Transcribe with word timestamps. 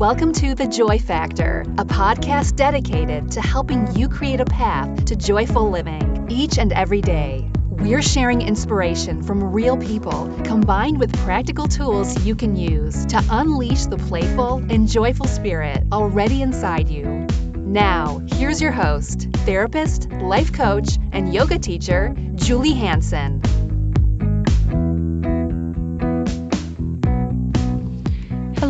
Welcome 0.00 0.32
to 0.32 0.54
The 0.54 0.66
Joy 0.66 0.98
Factor, 0.98 1.60
a 1.76 1.84
podcast 1.84 2.56
dedicated 2.56 3.32
to 3.32 3.42
helping 3.42 3.94
you 3.94 4.08
create 4.08 4.40
a 4.40 4.46
path 4.46 5.04
to 5.04 5.14
joyful 5.14 5.68
living 5.68 6.26
each 6.30 6.56
and 6.56 6.72
every 6.72 7.02
day. 7.02 7.50
We're 7.68 8.00
sharing 8.00 8.40
inspiration 8.40 9.22
from 9.22 9.52
real 9.52 9.76
people 9.76 10.34
combined 10.42 10.98
with 10.98 11.14
practical 11.18 11.68
tools 11.68 12.24
you 12.24 12.34
can 12.34 12.56
use 12.56 13.04
to 13.06 13.22
unleash 13.30 13.84
the 13.84 13.98
playful 13.98 14.64
and 14.70 14.88
joyful 14.88 15.26
spirit 15.26 15.84
already 15.92 16.40
inside 16.40 16.88
you. 16.88 17.26
Now, 17.56 18.22
here's 18.26 18.62
your 18.62 18.72
host, 18.72 19.28
therapist, 19.44 20.10
life 20.12 20.52
coach, 20.54 20.98
and 21.12 21.32
yoga 21.34 21.58
teacher, 21.58 22.14
Julie 22.36 22.72
Hanson. 22.72 23.42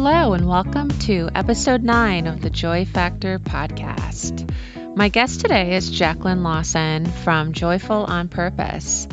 Hello, 0.02 0.32
and 0.32 0.48
welcome 0.48 0.88
to 1.00 1.28
episode 1.34 1.82
9 1.82 2.27
of 2.27 2.41
the 2.41 2.48
Joy 2.48 2.86
Factor 2.86 3.38
podcast. 3.38 4.50
My 4.96 5.10
guest 5.10 5.42
today 5.42 5.77
is 5.77 5.91
Jacqueline 5.91 6.42
Lawson 6.42 7.04
from 7.04 7.52
Joyful 7.52 8.06
on 8.06 8.30
Purpose. 8.30 9.06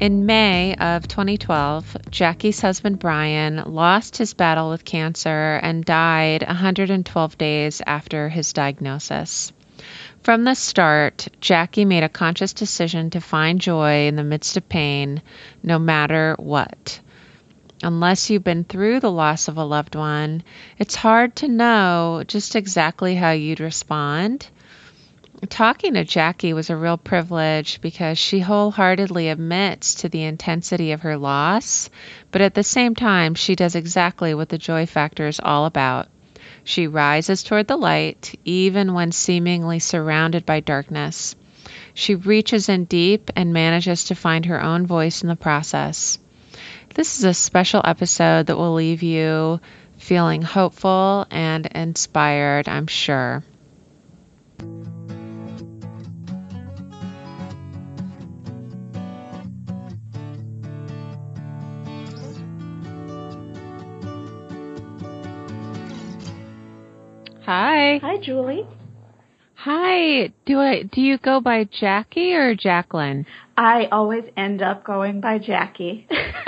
In 0.00 0.24
May 0.24 0.76
of 0.76 1.06
2012, 1.06 1.94
Jackie's 2.08 2.58
husband 2.58 2.98
Brian 2.98 3.64
lost 3.66 4.16
his 4.16 4.32
battle 4.32 4.70
with 4.70 4.82
cancer 4.82 5.60
and 5.62 5.84
died 5.84 6.42
112 6.42 7.36
days 7.36 7.82
after 7.86 8.30
his 8.30 8.54
diagnosis. 8.54 9.52
From 10.22 10.44
the 10.44 10.54
start, 10.54 11.28
Jackie 11.42 11.84
made 11.84 12.02
a 12.02 12.08
conscious 12.08 12.54
decision 12.54 13.10
to 13.10 13.20
find 13.20 13.60
joy 13.60 14.06
in 14.06 14.16
the 14.16 14.24
midst 14.24 14.56
of 14.56 14.66
pain, 14.70 15.20
no 15.62 15.78
matter 15.78 16.34
what 16.38 16.98
unless 17.82 18.30
you've 18.30 18.44
been 18.44 18.64
through 18.64 19.00
the 19.00 19.10
loss 19.10 19.48
of 19.48 19.56
a 19.56 19.64
loved 19.64 19.94
one, 19.94 20.42
it's 20.78 20.94
hard 20.94 21.36
to 21.36 21.48
know 21.48 22.22
just 22.26 22.56
exactly 22.56 23.14
how 23.14 23.30
you'd 23.30 23.60
respond. 23.60 24.46
Talking 25.48 25.94
to 25.94 26.04
Jackie 26.04 26.52
was 26.52 26.68
a 26.68 26.76
real 26.76 26.98
privilege 26.98 27.80
because 27.80 28.18
she 28.18 28.40
wholeheartedly 28.40 29.30
admits 29.30 29.94
to 29.96 30.10
the 30.10 30.22
intensity 30.24 30.92
of 30.92 31.00
her 31.00 31.16
loss, 31.16 31.88
but 32.30 32.42
at 32.42 32.54
the 32.54 32.62
same 32.62 32.94
time, 32.94 33.34
she 33.34 33.56
does 33.56 33.74
exactly 33.74 34.34
what 34.34 34.50
the 34.50 34.58
joy 34.58 34.84
factor 34.84 35.26
is 35.26 35.40
all 35.42 35.64
about. 35.64 36.08
She 36.62 36.86
rises 36.86 37.42
toward 37.42 37.68
the 37.68 37.76
light, 37.76 38.38
even 38.44 38.92
when 38.92 39.12
seemingly 39.12 39.78
surrounded 39.78 40.44
by 40.44 40.60
darkness. 40.60 41.34
She 41.94 42.14
reaches 42.14 42.68
in 42.68 42.84
deep 42.84 43.30
and 43.34 43.52
manages 43.52 44.04
to 44.04 44.14
find 44.14 44.44
her 44.44 44.62
own 44.62 44.86
voice 44.86 45.22
in 45.22 45.28
the 45.28 45.36
process. 45.36 46.18
This 46.94 47.18
is 47.18 47.24
a 47.24 47.34
special 47.34 47.80
episode 47.84 48.46
that 48.46 48.56
will 48.56 48.74
leave 48.74 49.02
you 49.02 49.60
feeling 49.96 50.42
hopeful 50.42 51.26
and 51.30 51.66
inspired, 51.66 52.68
I'm 52.68 52.88
sure. 52.88 53.44
Hi. 67.44 67.98
Hi, 67.98 68.16
Julie. 68.18 68.66
Hi. 69.54 70.32
Do 70.44 70.58
I 70.58 70.82
do 70.82 71.00
you 71.00 71.18
go 71.18 71.40
by 71.40 71.64
Jackie 71.64 72.34
or 72.34 72.54
Jacqueline? 72.54 73.26
I 73.56 73.86
always 73.92 74.24
end 74.36 74.62
up 74.62 74.84
going 74.84 75.20
by 75.20 75.38
Jackie. 75.38 76.06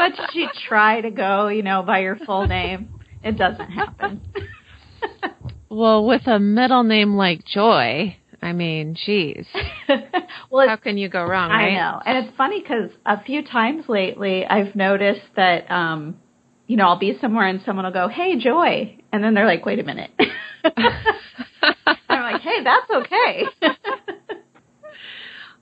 much 0.00 0.18
as 0.18 0.34
you 0.34 0.48
try 0.66 1.00
to 1.02 1.10
go, 1.10 1.48
you 1.48 1.62
know, 1.62 1.82
by 1.82 2.00
your 2.00 2.16
full 2.16 2.46
name, 2.46 2.88
it 3.22 3.36
doesn't 3.36 3.70
happen. 3.70 4.22
well, 5.68 6.06
with 6.06 6.26
a 6.26 6.38
middle 6.38 6.82
name 6.84 7.16
like 7.16 7.44
Joy, 7.44 8.16
I 8.40 8.52
mean, 8.52 8.96
geez. 9.04 9.46
well, 10.50 10.66
how 10.66 10.76
can 10.76 10.96
you 10.96 11.10
go 11.10 11.22
wrong, 11.22 11.50
right? 11.50 11.72
I 11.72 11.74
know. 11.74 12.00
And 12.04 12.26
it's 12.26 12.36
funny 12.36 12.62
because 12.62 12.90
a 13.04 13.22
few 13.22 13.44
times 13.44 13.84
lately 13.88 14.46
I've 14.46 14.74
noticed 14.74 15.26
that, 15.36 15.70
um, 15.70 16.16
you 16.66 16.76
know, 16.76 16.86
I'll 16.86 16.98
be 16.98 17.18
somewhere 17.20 17.46
and 17.46 17.60
someone 17.66 17.84
will 17.84 17.92
go, 17.92 18.08
Hey, 18.08 18.38
Joy. 18.38 18.96
And 19.12 19.22
then 19.22 19.34
they're 19.34 19.46
like, 19.46 19.66
wait 19.66 19.80
a 19.80 19.82
minute. 19.82 20.10
I'm 20.64 22.32
like, 22.32 22.42
hey, 22.42 22.62
that's 22.64 22.90
okay. 22.90 23.44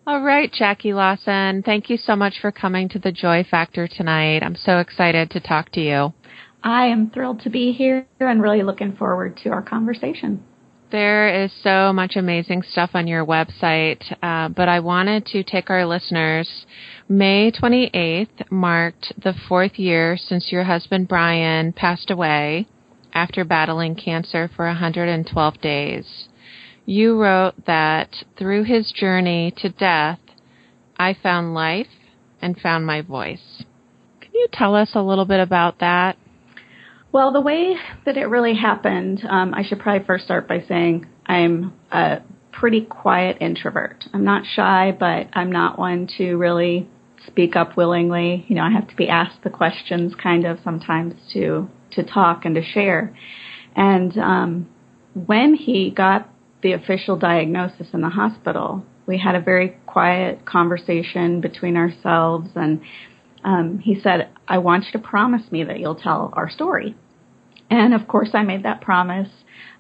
All 0.09 0.23
right, 0.23 0.51
Jackie 0.51 0.95
Lawson, 0.95 1.63
thank 1.63 1.91
you 1.91 1.99
so 1.99 2.17
much 2.17 2.41
for 2.41 2.51
coming 2.51 2.89
to 2.89 2.99
the 2.99 3.13
Joy 3.13 3.45
Factor 3.51 3.87
tonight. 3.87 4.43
I'm 4.43 4.57
so 4.57 4.79
excited 4.79 5.31
to 5.33 5.41
talk 5.41 5.71
to 5.73 5.83
you. 5.83 6.15
I 6.63 6.87
am 6.87 7.11
thrilled 7.11 7.43
to 7.43 7.51
be 7.51 7.73
here 7.73 8.07
and 8.19 8.41
really 8.41 8.63
looking 8.63 8.97
forward 8.97 9.39
to 9.45 9.51
our 9.51 9.61
conversation. 9.61 10.43
There 10.91 11.45
is 11.45 11.53
so 11.63 11.93
much 11.93 12.17
amazing 12.17 12.63
stuff 12.63 12.93
on 12.95 13.07
your 13.07 13.27
website, 13.27 14.03
uh, 14.23 14.49
but 14.49 14.67
I 14.67 14.81
wanted 14.81 15.27
to 15.27 15.43
take 15.43 15.69
our 15.69 15.85
listeners. 15.85 16.49
May 17.11 17.53
28th 17.53 18.51
marked 18.51 19.13
the 19.23 19.35
fourth 19.47 19.79
year 19.79 20.17
since 20.17 20.51
your 20.51 20.65
husband 20.65 21.07
Brian 21.09 21.75
passed 21.75 22.11
away 22.11 22.67
after 23.13 23.45
battling 23.45 23.95
cancer 23.95 24.49
for 24.57 24.65
112 24.65 25.61
days. 25.61 26.28
You 26.89 27.21
wrote 27.21 27.53
that 27.67 28.09
through 28.39 28.65
his 28.65 28.91
journey 28.93 29.53
to 29.59 29.69
death, 29.69 30.21
I 30.97 31.15
found 31.23 31.53
life 31.53 31.87
and 32.41 32.59
found 32.59 32.87
my 32.87 33.03
voice. 33.03 33.63
Can 34.23 34.31
you 34.33 34.47
tell 34.51 34.75
us 34.75 34.93
a 34.95 35.03
little 35.03 35.27
bit 35.27 35.39
about 35.39 35.81
that? 35.81 36.17
Well, 37.13 37.31
the 37.31 37.43
way 37.43 37.77
that 38.07 38.17
it 38.17 38.25
really 38.25 38.55
happened, 38.55 39.23
um, 39.29 39.53
I 39.53 39.65
should 39.65 39.81
probably 39.81 40.07
first 40.07 40.25
start 40.25 40.49
by 40.49 40.65
saying 40.67 41.05
I'm 41.27 41.75
a 41.93 42.23
pretty 42.53 42.87
quiet 42.87 43.37
introvert. 43.43 44.07
I'm 44.15 44.25
not 44.25 44.47
shy, 44.47 44.97
but 44.99 45.27
I'm 45.35 45.53
not 45.53 45.79
one 45.79 46.09
to 46.17 46.37
really 46.39 46.89
speak 47.27 47.55
up 47.55 47.77
willingly. 47.77 48.47
You 48.49 48.57
know, 48.57 48.63
I 48.63 48.71
have 48.71 48.89
to 48.89 48.97
be 48.97 49.11
asked 49.11 49.43
the 49.45 49.51
questions 49.51 50.15
kind 50.15 50.47
of 50.47 50.59
sometimes 50.65 51.13
to 51.35 51.69
to 51.91 52.03
talk 52.03 52.47
and 52.47 52.55
to 52.55 52.65
share. 52.65 53.15
And 53.77 54.17
um, 54.17 54.71
when 55.13 55.53
he 55.53 55.91
got 55.91 56.31
the 56.63 56.73
official 56.73 57.17
diagnosis 57.17 57.89
in 57.93 58.01
the 58.01 58.09
hospital. 58.09 58.85
We 59.07 59.19
had 59.19 59.35
a 59.35 59.41
very 59.41 59.77
quiet 59.87 60.45
conversation 60.45 61.41
between 61.41 61.77
ourselves, 61.77 62.51
and 62.55 62.81
um, 63.45 63.79
he 63.79 64.01
said, 64.01 64.29
I 64.47 64.59
want 64.59 64.87
you 64.87 64.93
to 64.93 64.99
promise 64.99 65.51
me 65.51 65.65
that 65.65 65.79
you'll 65.79 65.95
tell 65.95 66.33
our 66.35 66.51
story. 66.51 66.97
And 67.71 67.95
of 67.95 68.09
course, 68.09 68.31
I 68.35 68.43
made 68.43 68.65
that 68.65 68.81
promise. 68.81 69.29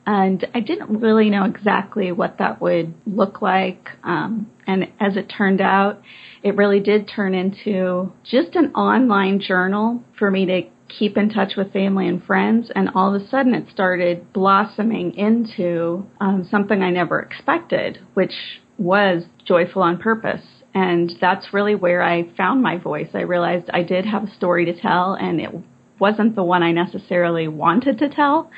And 0.07 0.47
I 0.55 0.61
didn't 0.61 1.01
really 1.01 1.29
know 1.29 1.45
exactly 1.45 2.13
what 2.13 2.39
that 2.39 2.63
would 2.63 2.95
look 3.07 3.43
like. 3.43 3.91
Um, 4.03 4.51
and 4.67 4.85
as 5.01 5.17
it 5.17 5.31
turned 5.37 5.61
out, 5.61 6.01
it 6.43 6.57
really 6.57 6.81
did 6.81 7.11
turn 7.15 7.35
into 7.35 8.13
just 8.25 8.55
an 8.55 8.73
online 8.75 9.41
journal 9.41 10.03
for 10.19 10.31
me 10.31 10.47
to 10.47 10.63
keep 10.89 11.17
in 11.17 11.31
touch 11.31 11.53
with 11.57 11.73
family 11.73 12.09
and 12.09 12.23
friends, 12.25 12.71
and 12.75 12.91
all 12.95 13.15
of 13.15 13.21
a 13.21 13.29
sudden 13.29 13.55
it 13.55 13.67
started 13.71 14.33
blossoming 14.33 15.15
into 15.15 16.07
um, 16.21 16.47
something 16.51 16.83
I 16.83 16.91
never 16.91 17.21
expected, 17.21 17.99
which 18.15 18.35
was 18.79 19.25
joyful 19.45 19.83
on 19.83 19.99
purpose. 19.99 20.43
And 20.75 21.13
that's 21.21 21.53
really 21.53 21.75
where 21.75 22.03
I 22.03 22.31
found 22.37 22.63
my 22.63 22.79
voice. 22.79 23.09
I 23.15 23.23
realized 23.23 23.71
I 23.73 23.83
did 23.83 24.05
have 24.07 24.25
a 24.25 24.35
story 24.35 24.65
to 24.67 24.81
tell, 24.81 25.15
and 25.15 25.41
it 25.41 25.51
wasn't 25.99 26.37
the 26.37 26.45
one 26.45 26.63
I 26.63 26.73
necessarily 26.73 27.49
wanted 27.49 27.99
to 27.99 28.09
tell, 28.09 28.51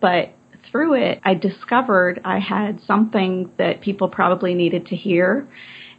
but 0.00 0.30
through 0.70 0.94
it, 0.94 1.20
I 1.24 1.34
discovered 1.34 2.20
I 2.24 2.38
had 2.40 2.80
something 2.86 3.50
that 3.58 3.80
people 3.80 4.08
probably 4.08 4.54
needed 4.54 4.86
to 4.86 4.96
hear. 4.96 5.48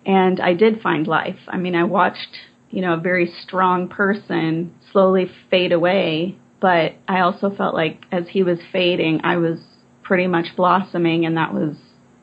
And 0.05 0.39
I 0.39 0.53
did 0.53 0.81
find 0.81 1.07
life. 1.07 1.39
I 1.47 1.57
mean, 1.57 1.75
I 1.75 1.83
watched 1.83 2.37
you 2.69 2.81
know, 2.81 2.93
a 2.93 2.99
very 2.99 3.31
strong 3.43 3.87
person 3.87 4.73
slowly 4.91 5.29
fade 5.49 5.71
away. 5.71 6.37
But 6.61 6.95
I 7.07 7.21
also 7.21 7.49
felt 7.55 7.73
like 7.73 8.03
as 8.11 8.27
he 8.29 8.43
was 8.43 8.59
fading, 8.71 9.21
I 9.23 9.37
was 9.37 9.59
pretty 10.03 10.27
much 10.27 10.55
blossoming, 10.55 11.25
and 11.25 11.37
that 11.37 11.53
was 11.53 11.75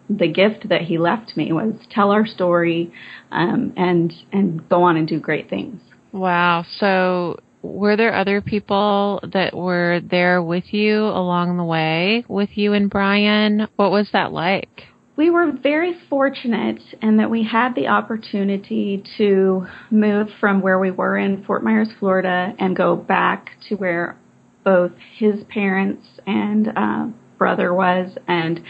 the 0.08 0.28
gift 0.28 0.68
that 0.68 0.82
he 0.82 0.98
left 0.98 1.36
me 1.36 1.52
was 1.52 1.74
tell 1.90 2.10
our 2.10 2.26
story 2.26 2.92
um, 3.32 3.72
and 3.76 4.12
and 4.32 4.68
go 4.68 4.82
on 4.82 4.96
and 4.96 5.08
do 5.08 5.18
great 5.18 5.48
things. 5.48 5.80
Wow. 6.12 6.64
So 6.78 7.38
were 7.62 7.96
there 7.96 8.14
other 8.14 8.40
people 8.40 9.20
that 9.32 9.54
were 9.54 10.00
there 10.00 10.42
with 10.42 10.72
you 10.72 11.02
along 11.04 11.56
the 11.56 11.64
way 11.64 12.24
with 12.28 12.56
you 12.56 12.72
and 12.72 12.88
Brian? 12.90 13.68
What 13.76 13.90
was 13.90 14.08
that 14.12 14.32
like? 14.32 14.84
We 15.16 15.30
were 15.30 15.50
very 15.50 15.94
fortunate 16.10 16.80
in 17.00 17.16
that 17.16 17.30
we 17.30 17.42
had 17.42 17.74
the 17.74 17.88
opportunity 17.88 19.02
to 19.16 19.66
move 19.90 20.28
from 20.38 20.60
where 20.60 20.78
we 20.78 20.90
were 20.90 21.16
in 21.16 21.42
Fort 21.44 21.64
Myers, 21.64 21.88
Florida, 21.98 22.52
and 22.58 22.76
go 22.76 22.94
back 22.94 23.50
to 23.68 23.76
where 23.76 24.18
both 24.62 24.92
his 25.16 25.42
parents 25.44 26.06
and 26.26 26.68
uh, 26.76 27.06
brother 27.38 27.72
was, 27.72 28.10
and 28.28 28.60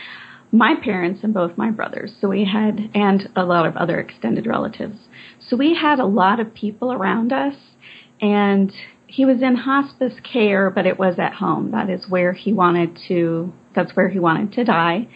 my 0.52 0.74
parents 0.82 1.20
and 1.24 1.34
both 1.34 1.58
my 1.58 1.70
brothers. 1.70 2.12
So 2.20 2.28
we 2.28 2.44
had, 2.44 2.90
and 2.94 3.28
a 3.34 3.44
lot 3.44 3.66
of 3.66 3.76
other 3.76 3.98
extended 3.98 4.46
relatives. 4.46 4.98
So 5.48 5.56
we 5.56 5.74
had 5.74 5.98
a 5.98 6.06
lot 6.06 6.38
of 6.38 6.54
people 6.54 6.92
around 6.92 7.32
us 7.32 7.54
and 8.20 8.72
he 9.08 9.24
was 9.24 9.42
in 9.42 9.56
hospice 9.56 10.14
care, 10.32 10.70
but 10.70 10.86
it 10.86 10.98
was 10.98 11.18
at 11.18 11.34
home. 11.34 11.72
That 11.72 11.90
is 11.90 12.08
where 12.08 12.32
he 12.32 12.52
wanted 12.52 12.98
to, 13.08 13.52
that's 13.74 13.94
where 13.96 14.08
he 14.08 14.18
wanted 14.18 14.52
to 14.52 14.64
die 14.64 15.08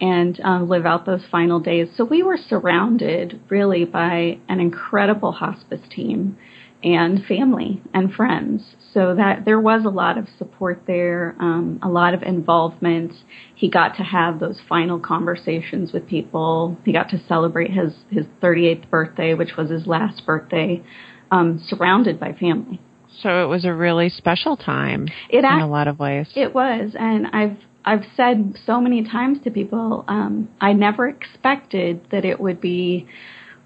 and 0.00 0.40
um, 0.40 0.68
live 0.68 0.86
out 0.86 1.06
those 1.06 1.24
final 1.30 1.60
days. 1.60 1.88
So 1.96 2.04
we 2.04 2.22
were 2.22 2.38
surrounded 2.38 3.40
really 3.48 3.84
by 3.84 4.38
an 4.48 4.60
incredible 4.60 5.32
hospice 5.32 5.80
team 5.90 6.38
and 6.82 7.24
family 7.26 7.82
and 7.92 8.12
friends. 8.12 8.62
So 8.94 9.14
that 9.14 9.44
there 9.44 9.60
was 9.60 9.84
a 9.84 9.90
lot 9.90 10.18
of 10.18 10.26
support 10.38 10.82
there, 10.86 11.36
um, 11.38 11.78
a 11.82 11.88
lot 11.88 12.14
of 12.14 12.22
involvement. 12.22 13.12
He 13.54 13.70
got 13.70 13.96
to 13.96 14.02
have 14.02 14.40
those 14.40 14.60
final 14.68 14.98
conversations 14.98 15.92
with 15.92 16.06
people. 16.08 16.76
He 16.84 16.92
got 16.92 17.10
to 17.10 17.22
celebrate 17.28 17.70
his 17.70 17.92
his 18.10 18.26
38th 18.42 18.88
birthday, 18.90 19.34
which 19.34 19.56
was 19.56 19.70
his 19.70 19.86
last 19.86 20.24
birthday, 20.26 20.82
um, 21.30 21.62
surrounded 21.66 22.18
by 22.18 22.32
family. 22.32 22.80
So 23.22 23.44
it 23.44 23.46
was 23.46 23.64
a 23.64 23.72
really 23.72 24.08
special 24.08 24.56
time 24.56 25.08
it 25.28 25.38
in 25.38 25.44
a 25.44 25.68
lot 25.68 25.88
of 25.88 25.98
ways. 25.98 26.28
It 26.34 26.54
was, 26.54 26.92
and 26.98 27.26
I've 27.26 27.58
I've 27.84 28.04
said 28.16 28.58
so 28.66 28.80
many 28.80 29.04
times 29.04 29.38
to 29.44 29.50
people, 29.50 30.04
um, 30.06 30.48
I 30.60 30.72
never 30.72 31.08
expected 31.08 32.02
that 32.10 32.24
it 32.24 32.38
would 32.38 32.60
be 32.60 33.08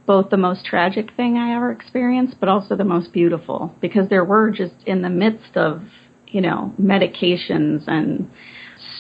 both 0.07 0.31
the 0.31 0.37
most 0.37 0.65
tragic 0.65 1.15
thing 1.17 1.37
I 1.37 1.57
ever 1.57 1.73
experienced, 1.73 2.37
but 2.39 2.49
also 2.49 2.77
the 2.77 2.85
most 2.85 3.13
beautiful 3.13 3.75
because 3.81 4.09
there 4.09 4.25
were 4.25 4.51
just 4.51 4.75
in 4.87 5.03
the 5.03 5.09
midst 5.09 5.57
of, 5.57 5.83
you 6.29 6.41
know, 6.41 6.73
medications 6.81 7.85
and 7.89 8.31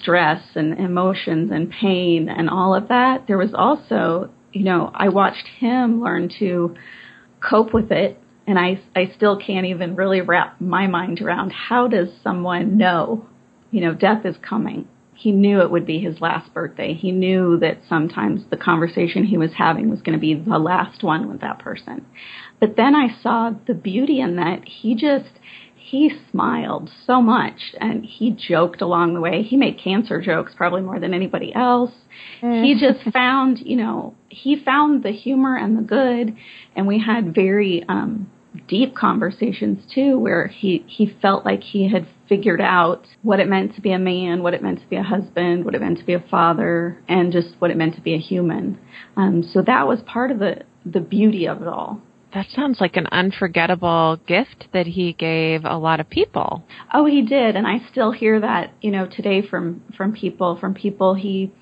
stress 0.01 0.43
and 0.55 0.79
emotions 0.79 1.51
and 1.53 1.71
pain 1.71 2.29
and 2.29 2.49
all 2.49 2.75
of 2.75 2.89
that, 2.89 3.27
there 3.27 3.39
was 3.39 3.55
also, 3.55 4.31
you 4.53 4.65
know, 4.65 4.91
I 4.95 5.11
watched 5.11 5.47
him 5.59 6.03
learn 6.03 6.31
to 6.39 6.75
cope 7.41 7.73
with 7.73 7.93
it. 7.93 8.19
And 8.47 8.59
I, 8.59 8.81
I 8.95 9.11
still 9.17 9.39
can't 9.39 9.67
even 9.67 9.97
really 9.97 10.21
wrap 10.21 10.61
my 10.61 10.87
mind 10.87 11.23
around 11.23 11.51
how 11.51 11.89
does 11.89 12.09
someone 12.23 12.77
know, 12.77 13.27
you 13.71 13.81
know, 13.81 13.95
death 13.95 14.27
is 14.27 14.37
coming 14.47 14.87
he 15.15 15.33
knew 15.33 15.61
it 15.61 15.71
would 15.71 15.87
be 15.87 15.99
his 15.99 16.21
last 16.21 16.53
birthday. 16.53 16.95
He 16.95 17.13
knew 17.13 17.59
that 17.59 17.79
sometimes 17.89 18.43
the 18.51 18.57
conversation 18.57 19.25
he 19.25 19.39
was 19.39 19.53
having 19.57 19.91
was 19.91 20.03
going 20.03 20.19
to 20.19 20.21
be 20.21 20.35
the 20.35 20.59
last 20.59 21.03
one 21.03 21.29
with 21.29 21.41
that 21.41 21.59
person. 21.59 22.05
But 22.61 22.77
then 22.77 22.95
I 22.95 23.21
saw 23.23 23.53
the 23.67 23.75
beauty 23.75 24.21
in 24.21 24.37
that 24.37 24.65
he 24.65 24.95
just 24.95 25.31
he 25.77 26.11
smiled 26.31 26.91
so 27.07 27.21
much 27.21 27.75
and 27.79 28.05
he 28.05 28.31
joked 28.31 28.81
along 28.81 29.13
the 29.13 29.21
way. 29.21 29.43
He 29.43 29.57
made 29.57 29.79
cancer 29.79 30.21
jokes 30.21 30.53
probably 30.57 30.81
more 30.81 30.99
than 30.99 31.13
anybody 31.13 31.55
else. 31.55 31.93
Mm. 32.43 32.65
He 32.65 32.75
just 32.81 33.13
found, 33.13 33.59
you 33.59 33.77
know, 33.77 34.15
he 34.31 34.57
found 34.57 35.03
the 35.03 35.13
humor 35.13 35.57
and 35.57 35.77
the 35.77 35.83
good 35.83 36.37
and 36.75 36.87
we 36.87 36.99
had 36.99 37.35
very 37.35 37.85
um 37.89 38.31
deep 38.69 38.95
conversations 38.95 39.81
too 39.93 40.19
where 40.19 40.47
he 40.47 40.85
he 40.87 41.15
felt 41.21 41.45
like 41.45 41.63
he 41.63 41.91
had 41.91 42.07
figured 42.29 42.61
out 42.61 43.07
what 43.23 43.41
it 43.41 43.49
meant 43.49 43.75
to 43.75 43.81
be 43.81 43.93
a 43.93 43.99
man, 43.99 44.43
what 44.43 44.55
it 44.55 44.63
meant 44.63 44.81
to 44.81 44.87
be 44.87 44.97
a 44.97 45.03
husband, 45.03 45.65
what 45.65 45.75
it 45.75 45.81
meant 45.81 45.99
to 45.99 46.05
be 46.05 46.15
a 46.15 46.25
father, 46.31 46.99
and 47.09 47.33
just 47.33 47.49
what 47.59 47.71
it 47.71 47.77
meant 47.77 47.95
to 47.95 48.01
be 48.01 48.15
a 48.15 48.19
human. 48.19 48.79
Um, 49.17 49.43
so 49.53 49.63
that 49.63 49.87
was 49.87 50.01
part 50.07 50.31
of 50.31 50.39
the 50.39 50.63
the 50.85 51.01
beauty 51.01 51.47
of 51.47 51.63
it 51.63 51.69
all. 51.69 52.01
That 52.35 52.47
sounds 52.51 52.81
like 52.81 52.97
an 52.97 53.07
unforgettable 53.13 54.19
gift 54.27 54.67
that 54.73 54.87
he 54.87 55.13
gave 55.13 55.65
a 55.65 55.79
lot 55.79 56.01
of 56.01 56.11
people. 56.11 56.65
Oh, 56.93 57.07
he 57.07 57.23
did, 57.23 57.55
and 57.55 57.67
I 57.67 57.79
still 57.91 58.11
hear 58.11 58.41
that, 58.41 58.73
you 58.81 58.91
know, 58.91 59.07
today 59.07 59.47
from 59.47 59.83
from 59.97 60.13
people, 60.13 60.57
from 60.59 60.75
people 60.75 61.15
he, 61.15 61.53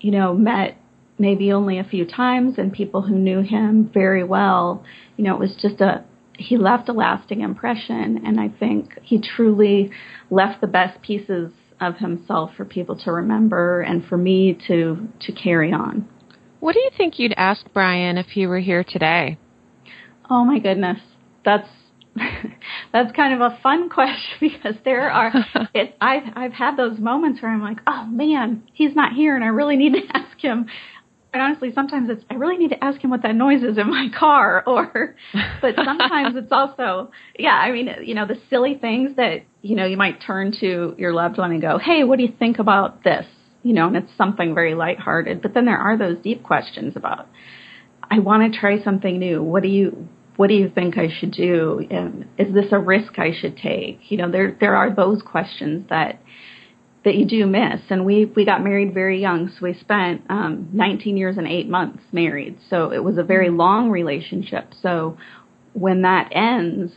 you 0.00 0.10
know, 0.10 0.34
met 0.34 0.78
maybe 1.18 1.52
only 1.52 1.78
a 1.78 1.84
few 1.84 2.04
times 2.04 2.58
and 2.58 2.72
people 2.72 3.02
who 3.02 3.14
knew 3.14 3.40
him 3.40 3.90
very 3.92 4.24
well. 4.24 4.84
You 5.16 5.24
know, 5.24 5.34
it 5.34 5.40
was 5.40 5.54
just 5.60 5.80
a 5.80 6.04
he 6.38 6.56
left 6.56 6.88
a 6.88 6.92
lasting 6.92 7.40
impression, 7.40 8.22
and 8.24 8.40
I 8.40 8.48
think 8.48 8.98
he 9.02 9.20
truly 9.20 9.90
left 10.30 10.60
the 10.60 10.66
best 10.66 11.00
pieces 11.02 11.52
of 11.80 11.96
himself 11.96 12.52
for 12.56 12.64
people 12.64 12.96
to 12.96 13.12
remember 13.12 13.80
and 13.80 14.04
for 14.06 14.16
me 14.16 14.58
to 14.66 15.08
to 15.20 15.32
carry 15.32 15.72
on. 15.72 16.08
What 16.60 16.72
do 16.72 16.80
you 16.80 16.90
think 16.96 17.18
you'd 17.18 17.34
ask 17.36 17.66
Brian 17.72 18.16
if 18.18 18.26
he 18.28 18.46
were 18.46 18.60
here 18.60 18.84
today? 18.84 19.38
Oh 20.28 20.44
my 20.44 20.58
goodness, 20.58 20.98
that's 21.44 21.68
that's 22.92 23.14
kind 23.14 23.34
of 23.34 23.52
a 23.52 23.58
fun 23.62 23.88
question 23.90 24.36
because 24.40 24.74
there 24.84 25.10
are 25.10 25.32
it, 25.74 25.96
I've 26.00 26.32
I've 26.34 26.52
had 26.52 26.76
those 26.76 26.98
moments 26.98 27.42
where 27.42 27.52
I'm 27.52 27.62
like, 27.62 27.78
oh 27.86 28.06
man, 28.06 28.62
he's 28.72 28.94
not 28.94 29.12
here, 29.12 29.34
and 29.34 29.44
I 29.44 29.48
really 29.48 29.76
need 29.76 29.92
to 29.92 30.16
ask 30.16 30.38
him 30.38 30.66
and 31.32 31.42
honestly, 31.42 31.72
sometimes 31.74 32.08
it's 32.08 32.24
I 32.30 32.34
really 32.34 32.56
need 32.56 32.70
to 32.70 32.82
ask 32.82 33.00
him 33.00 33.10
what 33.10 33.22
that 33.22 33.34
noise 33.34 33.62
is 33.62 33.78
in 33.78 33.90
my 33.90 34.08
car, 34.18 34.62
or 34.66 35.16
but 35.60 35.74
sometimes 35.76 36.36
it's 36.36 36.52
also 36.52 37.10
yeah. 37.38 37.54
I 37.54 37.72
mean, 37.72 37.88
you 38.04 38.14
know, 38.14 38.26
the 38.26 38.38
silly 38.48 38.74
things 38.74 39.16
that 39.16 39.44
you 39.62 39.76
know 39.76 39.86
you 39.86 39.96
might 39.96 40.22
turn 40.26 40.52
to 40.60 40.94
your 40.98 41.12
loved 41.12 41.38
one 41.38 41.52
and 41.52 41.60
go, 41.60 41.78
hey, 41.78 42.04
what 42.04 42.18
do 42.18 42.24
you 42.24 42.32
think 42.38 42.58
about 42.58 43.04
this? 43.04 43.26
You 43.62 43.74
know, 43.74 43.88
and 43.88 43.96
it's 43.96 44.10
something 44.16 44.54
very 44.54 44.74
lighthearted. 44.74 45.42
But 45.42 45.54
then 45.54 45.64
there 45.64 45.78
are 45.78 45.98
those 45.98 46.18
deep 46.18 46.42
questions 46.42 46.94
about 46.96 47.26
I 48.10 48.20
want 48.20 48.52
to 48.52 48.58
try 48.58 48.82
something 48.82 49.18
new. 49.18 49.42
What 49.42 49.62
do 49.62 49.68
you 49.68 50.08
what 50.36 50.48
do 50.48 50.54
you 50.54 50.68
think 50.68 50.98
I 50.98 51.08
should 51.18 51.32
do? 51.32 51.86
And 51.90 52.26
is 52.38 52.52
this 52.54 52.66
a 52.70 52.78
risk 52.78 53.18
I 53.18 53.32
should 53.38 53.56
take? 53.56 54.10
You 54.10 54.18
know, 54.18 54.30
there 54.30 54.56
there 54.58 54.76
are 54.76 54.94
those 54.94 55.22
questions 55.22 55.86
that 55.90 56.20
that 57.06 57.14
you 57.14 57.24
do 57.24 57.46
miss. 57.46 57.80
And 57.88 58.04
we 58.04 58.26
we 58.26 58.44
got 58.44 58.62
married 58.62 58.92
very 58.92 59.20
young, 59.20 59.48
so 59.48 59.64
we 59.64 59.74
spent 59.74 60.22
um, 60.28 60.68
19 60.72 61.16
years 61.16 61.38
and 61.38 61.46
eight 61.46 61.68
months 61.68 62.02
married. 62.12 62.58
So 62.68 62.90
it 62.90 63.02
was 63.02 63.16
a 63.16 63.22
very 63.22 63.48
long 63.48 63.90
relationship. 63.90 64.74
So 64.82 65.16
when 65.72 66.02
that 66.02 66.30
ends, 66.32 66.92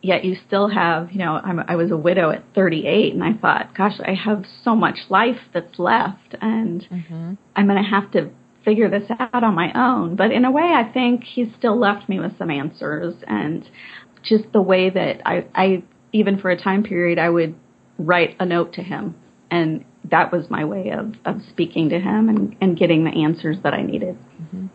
yet 0.00 0.24
you 0.24 0.36
still 0.46 0.68
have, 0.68 1.12
you 1.12 1.18
know, 1.18 1.34
I'm, 1.34 1.60
I 1.60 1.76
was 1.76 1.90
a 1.90 1.96
widow 1.96 2.30
at 2.30 2.42
38, 2.54 3.12
and 3.12 3.22
I 3.22 3.34
thought, 3.34 3.76
gosh, 3.76 4.00
I 4.02 4.14
have 4.14 4.44
so 4.64 4.74
much 4.74 4.96
life 5.10 5.40
that's 5.52 5.78
left, 5.78 6.34
and 6.40 6.80
mm-hmm. 6.90 7.34
I'm 7.54 7.66
going 7.66 7.82
to 7.82 7.90
have 7.90 8.10
to 8.12 8.30
figure 8.64 8.88
this 8.88 9.10
out 9.18 9.44
on 9.44 9.54
my 9.54 9.72
own. 9.74 10.16
But 10.16 10.32
in 10.32 10.46
a 10.46 10.50
way, 10.50 10.72
I 10.74 10.90
think 10.90 11.24
he's 11.24 11.48
still 11.58 11.78
left 11.78 12.08
me 12.08 12.18
with 12.18 12.38
some 12.38 12.50
answers, 12.50 13.14
and 13.26 13.68
just 14.22 14.44
the 14.54 14.62
way 14.62 14.88
that 14.88 15.20
I, 15.26 15.44
I 15.54 15.82
even 16.14 16.38
for 16.38 16.50
a 16.50 16.58
time 16.58 16.82
period, 16.82 17.18
I 17.18 17.28
would 17.28 17.54
write 17.98 18.36
a 18.40 18.46
note 18.46 18.72
to 18.74 18.82
him 18.82 19.16
and 19.50 19.84
that 20.10 20.32
was 20.32 20.48
my 20.50 20.64
way 20.64 20.90
of, 20.90 21.14
of 21.24 21.42
speaking 21.50 21.88
to 21.90 22.00
him 22.00 22.28
and, 22.28 22.56
and 22.60 22.78
getting 22.78 23.04
the 23.04 23.10
answers 23.10 23.58
that 23.62 23.74
I 23.74 23.82
needed. 23.82 24.16
Mm-hmm. 24.42 24.66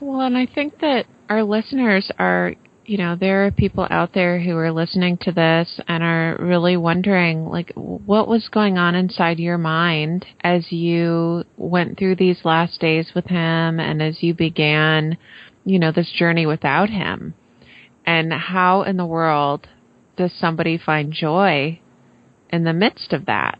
Well, 0.00 0.20
and 0.20 0.36
I 0.36 0.46
think 0.46 0.78
that 0.80 1.06
our 1.28 1.42
listeners 1.42 2.10
are, 2.18 2.54
you 2.86 2.96
know, 2.96 3.16
there 3.16 3.46
are 3.46 3.50
people 3.50 3.86
out 3.90 4.14
there 4.14 4.38
who 4.40 4.56
are 4.56 4.72
listening 4.72 5.18
to 5.22 5.32
this 5.32 5.80
and 5.88 6.02
are 6.02 6.36
really 6.38 6.76
wondering, 6.76 7.46
like, 7.46 7.72
what 7.74 8.28
was 8.28 8.48
going 8.48 8.78
on 8.78 8.94
inside 8.94 9.38
your 9.38 9.58
mind 9.58 10.26
as 10.42 10.70
you 10.70 11.44
went 11.56 11.98
through 11.98 12.16
these 12.16 12.44
last 12.44 12.80
days 12.80 13.10
with 13.14 13.26
him 13.26 13.80
and 13.80 14.00
as 14.00 14.22
you 14.22 14.34
began, 14.34 15.18
you 15.64 15.78
know, 15.78 15.92
this 15.92 16.10
journey 16.16 16.46
without 16.46 16.88
him? 16.88 17.34
And 18.06 18.32
how 18.32 18.82
in 18.82 18.96
the 18.96 19.06
world 19.06 19.68
does 20.16 20.32
somebody 20.32 20.78
find 20.78 21.12
joy 21.12 21.80
in 22.50 22.64
the 22.64 22.72
midst 22.72 23.12
of 23.12 23.26
that? 23.26 23.58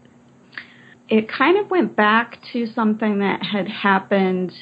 It 1.11 1.29
kind 1.29 1.59
of 1.59 1.71
went 1.71 1.97
back 1.97 2.39
to 2.53 2.67
something 2.73 3.19
that 3.19 3.43
had 3.43 3.67
happened 3.69 4.53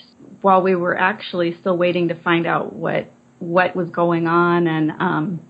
while 0.40 0.62
we 0.62 0.74
were 0.74 0.98
actually 0.98 1.54
still 1.60 1.76
waiting 1.76 2.08
to 2.08 2.20
find 2.22 2.46
out 2.46 2.72
what 2.74 3.10
what 3.38 3.76
was 3.76 3.88
going 3.90 4.26
on 4.26 4.66
and 4.66 4.90
um 4.92 5.40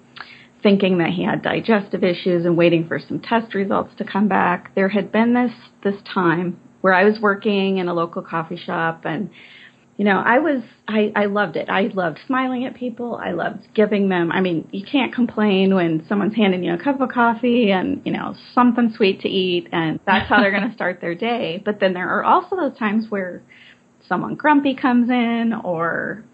thinking 0.63 0.99
that 0.99 1.11
he 1.11 1.25
had 1.25 1.41
digestive 1.41 2.03
issues 2.03 2.45
and 2.45 2.57
waiting 2.57 2.87
for 2.87 2.99
some 2.99 3.21
test 3.21 3.55
results 3.55 3.95
to 3.97 4.05
come 4.05 4.27
back. 4.27 4.75
There 4.75 4.89
had 4.89 5.13
been 5.13 5.33
this 5.33 5.53
this 5.85 6.03
time 6.13 6.61
where 6.81 6.93
I 6.93 7.05
was 7.05 7.19
working 7.21 7.79
in 7.79 7.89
a 7.89 7.95
local 7.95 8.23
coffee 8.23 8.57
shop 8.57 9.03
and 9.05 9.31
you 9.99 10.05
know, 10.05 10.23
I 10.25 10.39
was 10.39 10.63
I 10.87 11.13
I 11.17 11.25
loved 11.27 11.57
it. 11.57 11.69
I 11.69 11.91
loved 11.93 12.21
smiling 12.25 12.65
at 12.65 12.77
people. 12.77 13.17
I 13.17 13.33
loved 13.33 13.67
giving 13.75 14.09
them. 14.09 14.31
I 14.31 14.41
mean, 14.41 14.69
you 14.71 14.87
can't 14.87 15.13
complain 15.13 15.75
when 15.75 16.07
someone's 16.09 16.37
handing 16.37 16.63
you 16.63 16.73
a 16.73 16.79
cup 16.79 17.01
of 17.01 17.09
coffee 17.11 17.73
and, 17.73 18.01
you 18.05 18.13
know, 18.13 18.37
something 18.55 18.95
sweet 18.97 19.21
to 19.23 19.29
eat 19.29 19.69
and 19.73 19.99
that's 20.07 20.29
how 20.29 20.41
they're 20.41 20.53
going 20.53 20.69
to 20.69 20.75
start 20.75 21.01
their 21.01 21.17
day. 21.17 21.61
But 21.65 21.81
then 21.81 21.95
there 21.95 22.09
are 22.09 22.23
also 22.23 22.55
those 22.55 22.79
times 22.79 23.07
where 23.09 23.43
someone 24.09 24.37
grumpy 24.37 24.75
comes 24.75 25.11
in 25.11 25.53
or 25.65 26.25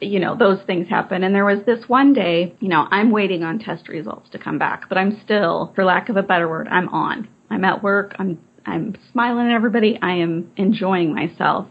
you 0.00 0.18
know, 0.18 0.36
those 0.36 0.58
things 0.66 0.88
happen. 0.88 1.22
And 1.22 1.32
there 1.32 1.44
was 1.44 1.64
this 1.64 1.88
one 1.88 2.12
day, 2.12 2.54
you 2.58 2.68
know, 2.68 2.86
I'm 2.90 3.12
waiting 3.12 3.44
on 3.44 3.60
test 3.60 3.88
results 3.88 4.28
to 4.30 4.38
come 4.38 4.58
back, 4.58 4.88
but 4.88 4.98
I'm 4.98 5.20
still, 5.24 5.72
for 5.76 5.84
lack 5.84 6.08
of 6.08 6.16
a 6.16 6.22
better 6.22 6.48
word, 6.48 6.66
I'm 6.68 6.88
on. 6.88 7.28
I'm 7.48 7.64
at 7.64 7.82
work. 7.82 8.16
I'm 8.18 8.40
I'm 8.66 8.96
smiling 9.12 9.46
at 9.46 9.54
everybody. 9.54 9.98
I 10.02 10.14
am 10.14 10.50
enjoying 10.56 11.14
myself 11.14 11.68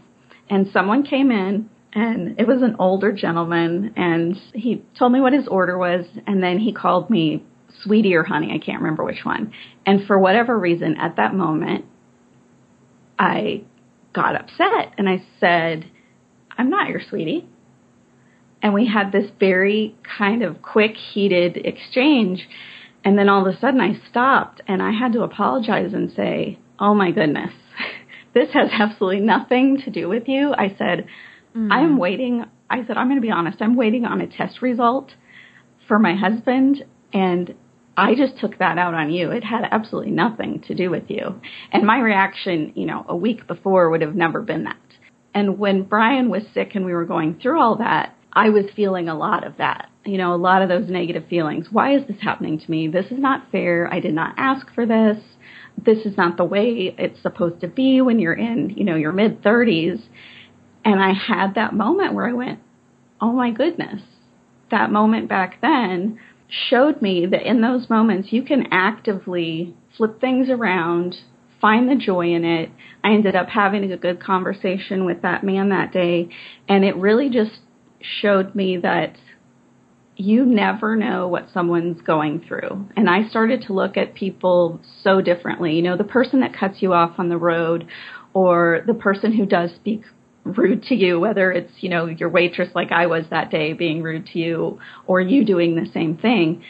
and 0.48 0.68
someone 0.72 1.04
came 1.04 1.30
in 1.30 1.68
and 1.92 2.38
it 2.40 2.46
was 2.46 2.62
an 2.62 2.76
older 2.78 3.12
gentleman 3.12 3.92
and 3.96 4.36
he 4.52 4.82
told 4.98 5.12
me 5.12 5.20
what 5.20 5.32
his 5.32 5.46
order 5.48 5.78
was 5.78 6.04
and 6.26 6.42
then 6.42 6.58
he 6.58 6.72
called 6.72 7.08
me 7.10 7.44
sweetie 7.82 8.14
or 8.14 8.24
honey, 8.24 8.52
I 8.52 8.64
can't 8.64 8.80
remember 8.80 9.04
which 9.04 9.24
one. 9.24 9.52
And 9.86 10.06
for 10.06 10.18
whatever 10.18 10.58
reason 10.58 10.96
at 10.96 11.16
that 11.16 11.34
moment 11.34 11.84
I 13.18 13.64
got 14.12 14.36
upset 14.36 14.94
and 14.98 15.08
I 15.08 15.22
said, 15.38 15.90
I'm 16.56 16.70
not 16.70 16.88
your 16.88 17.00
sweetie. 17.08 17.48
And 18.62 18.72
we 18.72 18.86
had 18.86 19.12
this 19.12 19.30
very 19.38 19.94
kind 20.18 20.42
of 20.42 20.62
quick, 20.62 20.94
heated 20.96 21.58
exchange. 21.58 22.48
And 23.04 23.18
then 23.18 23.28
all 23.28 23.46
of 23.46 23.54
a 23.54 23.58
sudden 23.58 23.80
I 23.80 24.00
stopped 24.08 24.62
and 24.66 24.82
I 24.82 24.92
had 24.92 25.12
to 25.12 25.22
apologize 25.22 25.92
and 25.92 26.10
say, 26.12 26.58
Oh 26.78 26.94
my 26.94 27.10
goodness, 27.10 27.52
this 28.34 28.48
has 28.52 28.68
absolutely 28.72 29.20
nothing 29.20 29.80
to 29.84 29.90
do 29.90 30.08
with 30.08 30.24
you. 30.26 30.52
I 30.52 30.74
said, 30.76 31.06
mm. 31.56 31.68
I'm 31.70 31.96
waiting. 31.98 32.44
I 32.68 32.86
said, 32.86 32.96
I'm 32.96 33.06
going 33.08 33.20
to 33.20 33.26
be 33.26 33.30
honest. 33.30 33.62
I'm 33.62 33.76
waiting 33.76 34.04
on 34.04 34.20
a 34.20 34.26
test 34.26 34.60
result 34.60 35.10
for 35.86 35.98
my 35.98 36.14
husband 36.14 36.84
and 37.12 37.54
I 37.96 38.14
just 38.14 38.38
took 38.40 38.58
that 38.58 38.76
out 38.76 38.94
on 38.94 39.12
you. 39.12 39.30
It 39.30 39.44
had 39.44 39.62
absolutely 39.70 40.10
nothing 40.10 40.62
to 40.66 40.74
do 40.74 40.90
with 40.90 41.04
you. 41.08 41.40
And 41.72 41.86
my 41.86 42.00
reaction, 42.00 42.72
you 42.74 42.86
know, 42.86 43.04
a 43.08 43.16
week 43.16 43.46
before 43.46 43.90
would 43.90 44.00
have 44.00 44.16
never 44.16 44.42
been 44.42 44.64
that. 44.64 44.76
And 45.32 45.58
when 45.58 45.84
Brian 45.84 46.28
was 46.28 46.42
sick 46.54 46.72
and 46.74 46.84
we 46.84 46.92
were 46.92 47.04
going 47.04 47.38
through 47.40 47.60
all 47.60 47.76
that, 47.76 48.16
I 48.32 48.50
was 48.50 48.64
feeling 48.74 49.08
a 49.08 49.16
lot 49.16 49.46
of 49.46 49.58
that. 49.58 49.90
You 50.06 50.18
know, 50.18 50.34
a 50.34 50.36
lot 50.36 50.62
of 50.62 50.68
those 50.68 50.88
negative 50.88 51.24
feelings. 51.28 51.68
Why 51.70 51.96
is 51.96 52.06
this 52.06 52.20
happening 52.20 52.58
to 52.58 52.70
me? 52.70 52.88
This 52.88 53.06
is 53.06 53.18
not 53.18 53.50
fair. 53.50 53.92
I 53.92 54.00
did 54.00 54.14
not 54.14 54.34
ask 54.36 54.66
for 54.74 54.84
this. 54.84 55.16
This 55.82 56.04
is 56.04 56.16
not 56.16 56.36
the 56.36 56.44
way 56.44 56.94
it's 56.98 57.20
supposed 57.22 57.60
to 57.62 57.68
be 57.68 58.00
when 58.00 58.18
you're 58.18 58.34
in, 58.34 58.74
you 58.76 58.84
know, 58.84 58.96
your 58.96 59.12
mid 59.12 59.42
30s. 59.42 60.02
And 60.84 61.02
I 61.02 61.12
had 61.12 61.54
that 61.54 61.72
moment 61.72 62.14
where 62.14 62.28
I 62.28 62.34
went, 62.34 62.60
oh 63.20 63.32
my 63.32 63.50
goodness. 63.50 64.02
That 64.70 64.92
moment 64.92 65.28
back 65.28 65.60
then 65.62 66.20
showed 66.48 67.00
me 67.00 67.26
that 67.26 67.48
in 67.48 67.60
those 67.60 67.88
moments 67.88 68.28
you 68.32 68.42
can 68.42 68.66
actively 68.70 69.74
flip 69.96 70.20
things 70.20 70.48
around, 70.50 71.16
find 71.60 71.88
the 71.88 71.96
joy 71.96 72.34
in 72.34 72.44
it. 72.44 72.70
I 73.02 73.12
ended 73.12 73.34
up 73.34 73.48
having 73.48 73.90
a 73.90 73.96
good 73.96 74.22
conversation 74.22 75.04
with 75.04 75.22
that 75.22 75.44
man 75.44 75.70
that 75.70 75.92
day, 75.92 76.28
and 76.68 76.84
it 76.84 76.96
really 76.96 77.30
just 77.30 77.60
showed 78.20 78.54
me 78.54 78.76
that 78.78 79.16
you 80.16 80.44
never 80.44 80.94
know 80.96 81.28
what 81.28 81.48
someone's 81.52 82.00
going 82.02 82.44
through. 82.46 82.88
And 82.96 83.10
I 83.10 83.28
started 83.28 83.62
to 83.62 83.72
look 83.72 83.96
at 83.96 84.14
people 84.14 84.80
so 85.02 85.20
differently. 85.20 85.74
You 85.74 85.82
know, 85.82 85.96
the 85.96 86.04
person 86.04 86.40
that 86.40 86.56
cuts 86.56 86.80
you 86.80 86.92
off 86.92 87.18
on 87.18 87.28
the 87.28 87.36
road 87.36 87.88
or 88.32 88.82
the 88.86 88.94
person 88.94 89.32
who 89.32 89.46
does 89.46 89.70
speak 89.74 90.02
rude 90.44 90.82
to 90.84 90.94
you, 90.94 91.18
whether 91.18 91.50
it's, 91.50 91.72
you 91.80 91.88
know, 91.88 92.06
your 92.06 92.28
waitress 92.28 92.68
like 92.74 92.92
I 92.92 93.06
was 93.06 93.24
that 93.30 93.50
day 93.50 93.72
being 93.72 94.02
rude 94.02 94.26
to 94.26 94.38
you 94.38 94.78
or 95.06 95.20
you 95.20 95.44
doing 95.44 95.74
the 95.74 95.90
same 95.92 96.16
thing, 96.16 96.62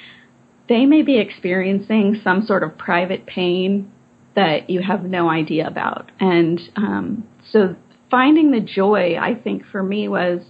they 0.68 0.86
may 0.86 1.02
be 1.02 1.18
experiencing 1.18 2.20
some 2.24 2.46
sort 2.46 2.62
of 2.62 2.78
private 2.78 3.26
pain 3.26 3.90
that 4.36 4.70
you 4.70 4.80
have 4.80 5.04
no 5.04 5.28
idea 5.28 5.66
about. 5.66 6.10
And 6.18 6.60
um, 6.76 7.28
so 7.50 7.76
finding 8.10 8.52
the 8.52 8.60
joy, 8.60 9.16
I 9.16 9.34
think 9.34 9.64
for 9.66 9.82
me 9.82 10.08
was 10.08 10.40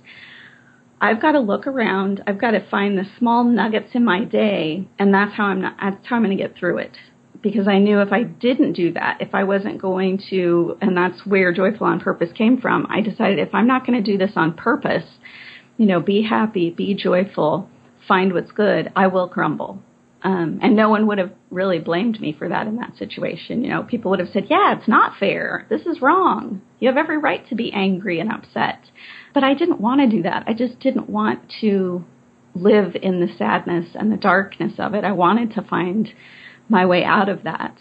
I've 1.04 1.20
got 1.20 1.32
to 1.32 1.40
look 1.40 1.66
around, 1.66 2.22
I've 2.26 2.40
got 2.40 2.52
to 2.52 2.66
find 2.70 2.96
the 2.96 3.04
small 3.18 3.44
nuggets 3.44 3.90
in 3.92 4.04
my 4.04 4.24
day, 4.24 4.88
and 4.98 5.12
that's 5.12 5.34
how 5.34 5.44
I'm 5.44 5.60
not, 5.60 5.76
that's 5.80 6.06
how 6.06 6.16
I'm 6.16 6.24
going 6.24 6.36
to 6.36 6.42
get 6.42 6.56
through 6.56 6.78
it 6.78 6.96
because 7.42 7.68
I 7.68 7.78
knew 7.78 8.00
if 8.00 8.10
I 8.10 8.22
didn't 8.22 8.72
do 8.72 8.94
that, 8.94 9.18
if 9.20 9.34
I 9.34 9.44
wasn't 9.44 9.80
going 9.80 10.18
to, 10.30 10.78
and 10.80 10.96
that's 10.96 11.26
where 11.26 11.52
Joyful 11.52 11.86
on 11.86 12.00
Purpose 12.00 12.30
came 12.34 12.58
from, 12.58 12.86
I 12.88 13.02
decided 13.02 13.38
if 13.38 13.54
I'm 13.54 13.66
not 13.66 13.86
going 13.86 14.02
to 14.02 14.12
do 14.12 14.16
this 14.16 14.32
on 14.34 14.54
purpose, 14.54 15.04
you 15.76 15.84
know, 15.84 16.00
be 16.00 16.22
happy, 16.22 16.70
be 16.70 16.94
joyful, 16.94 17.68
find 18.08 18.32
what's 18.32 18.52
good, 18.52 18.90
I 18.96 19.08
will 19.08 19.28
crumble. 19.28 19.82
Um, 20.22 20.58
and 20.62 20.74
no 20.74 20.88
one 20.88 21.06
would 21.08 21.18
have 21.18 21.32
really 21.50 21.80
blamed 21.80 22.18
me 22.18 22.32
for 22.32 22.48
that 22.48 22.66
in 22.66 22.76
that 22.76 22.96
situation. 22.96 23.62
You 23.62 23.68
know, 23.68 23.82
people 23.82 24.10
would 24.10 24.20
have 24.20 24.30
said, 24.32 24.46
yeah, 24.48 24.78
it's 24.78 24.88
not 24.88 25.18
fair. 25.20 25.66
This 25.68 25.82
is 25.82 26.00
wrong. 26.00 26.62
You 26.80 26.88
have 26.88 26.96
every 26.96 27.18
right 27.18 27.46
to 27.50 27.54
be 27.54 27.70
angry 27.74 28.20
and 28.20 28.32
upset. 28.32 28.78
But 29.34 29.44
I 29.44 29.54
didn't 29.54 29.80
want 29.80 30.00
to 30.00 30.16
do 30.16 30.22
that. 30.22 30.44
I 30.46 30.54
just 30.54 30.78
didn't 30.78 31.10
want 31.10 31.40
to 31.60 32.04
live 32.54 32.96
in 33.02 33.20
the 33.20 33.28
sadness 33.36 33.88
and 33.94 34.10
the 34.10 34.16
darkness 34.16 34.74
of 34.78 34.94
it. 34.94 35.04
I 35.04 35.12
wanted 35.12 35.54
to 35.54 35.62
find 35.62 36.08
my 36.68 36.86
way 36.86 37.04
out 37.04 37.28
of 37.28 37.42
that. 37.42 37.76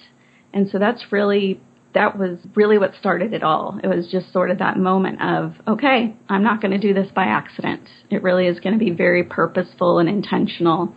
And 0.51 0.69
so 0.69 0.79
that's 0.79 1.11
really 1.11 1.61
that 1.93 2.17
was 2.17 2.39
really 2.55 2.77
what 2.77 2.93
started 2.99 3.33
it 3.33 3.43
all. 3.43 3.79
It 3.83 3.87
was 3.87 4.07
just 4.11 4.33
sort 4.33 4.49
of 4.49 4.57
that 4.59 4.77
moment 4.77 5.21
of, 5.21 5.53
okay, 5.67 6.15
I'm 6.27 6.43
not 6.43 6.61
going 6.61 6.71
to 6.71 6.79
do 6.79 6.93
this 6.93 7.11
by 7.13 7.25
accident. 7.25 7.87
It 8.09 8.23
really 8.23 8.47
is 8.47 8.59
going 8.59 8.77
to 8.77 8.83
be 8.83 8.91
very 8.91 9.23
purposeful 9.23 9.99
and 9.99 10.09
intentional. 10.09 10.93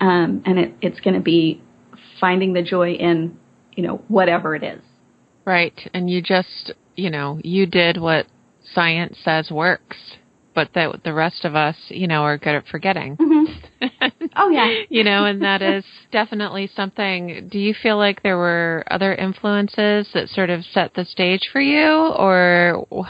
Um, 0.00 0.42
and 0.44 0.58
it, 0.58 0.74
it's 0.82 1.00
going 1.00 1.14
to 1.14 1.22
be 1.22 1.62
finding 2.20 2.52
the 2.52 2.62
joy 2.62 2.92
in, 2.92 3.38
you 3.72 3.86
know, 3.86 4.02
whatever 4.08 4.54
it 4.54 4.62
is. 4.62 4.82
Right. 5.46 5.78
And 5.94 6.10
you 6.10 6.20
just, 6.20 6.72
you 6.94 7.10
know, 7.10 7.40
you 7.42 7.66
did 7.66 7.96
what 7.96 8.26
science 8.72 9.16
says 9.24 9.50
works 9.50 9.96
but 10.54 10.70
that 10.74 11.02
the 11.02 11.12
rest 11.12 11.44
of 11.44 11.56
us, 11.56 11.76
you 11.88 12.06
know, 12.06 12.22
are 12.22 12.38
good 12.38 12.54
at 12.54 12.66
forgetting. 12.68 13.16
Mm-hmm. 13.16 13.86
oh 14.36 14.48
yeah. 14.50 14.82
you 14.88 15.04
know, 15.04 15.24
and 15.24 15.42
that 15.42 15.60
is 15.60 15.84
definitely 16.12 16.70
something. 16.74 17.48
Do 17.50 17.58
you 17.58 17.74
feel 17.74 17.98
like 17.98 18.22
there 18.22 18.38
were 18.38 18.84
other 18.90 19.14
influences 19.14 20.08
that 20.14 20.28
sort 20.28 20.50
of 20.50 20.64
set 20.64 20.94
the 20.94 21.04
stage 21.04 21.48
for 21.52 21.60
you 21.60 21.88
or 21.88 23.06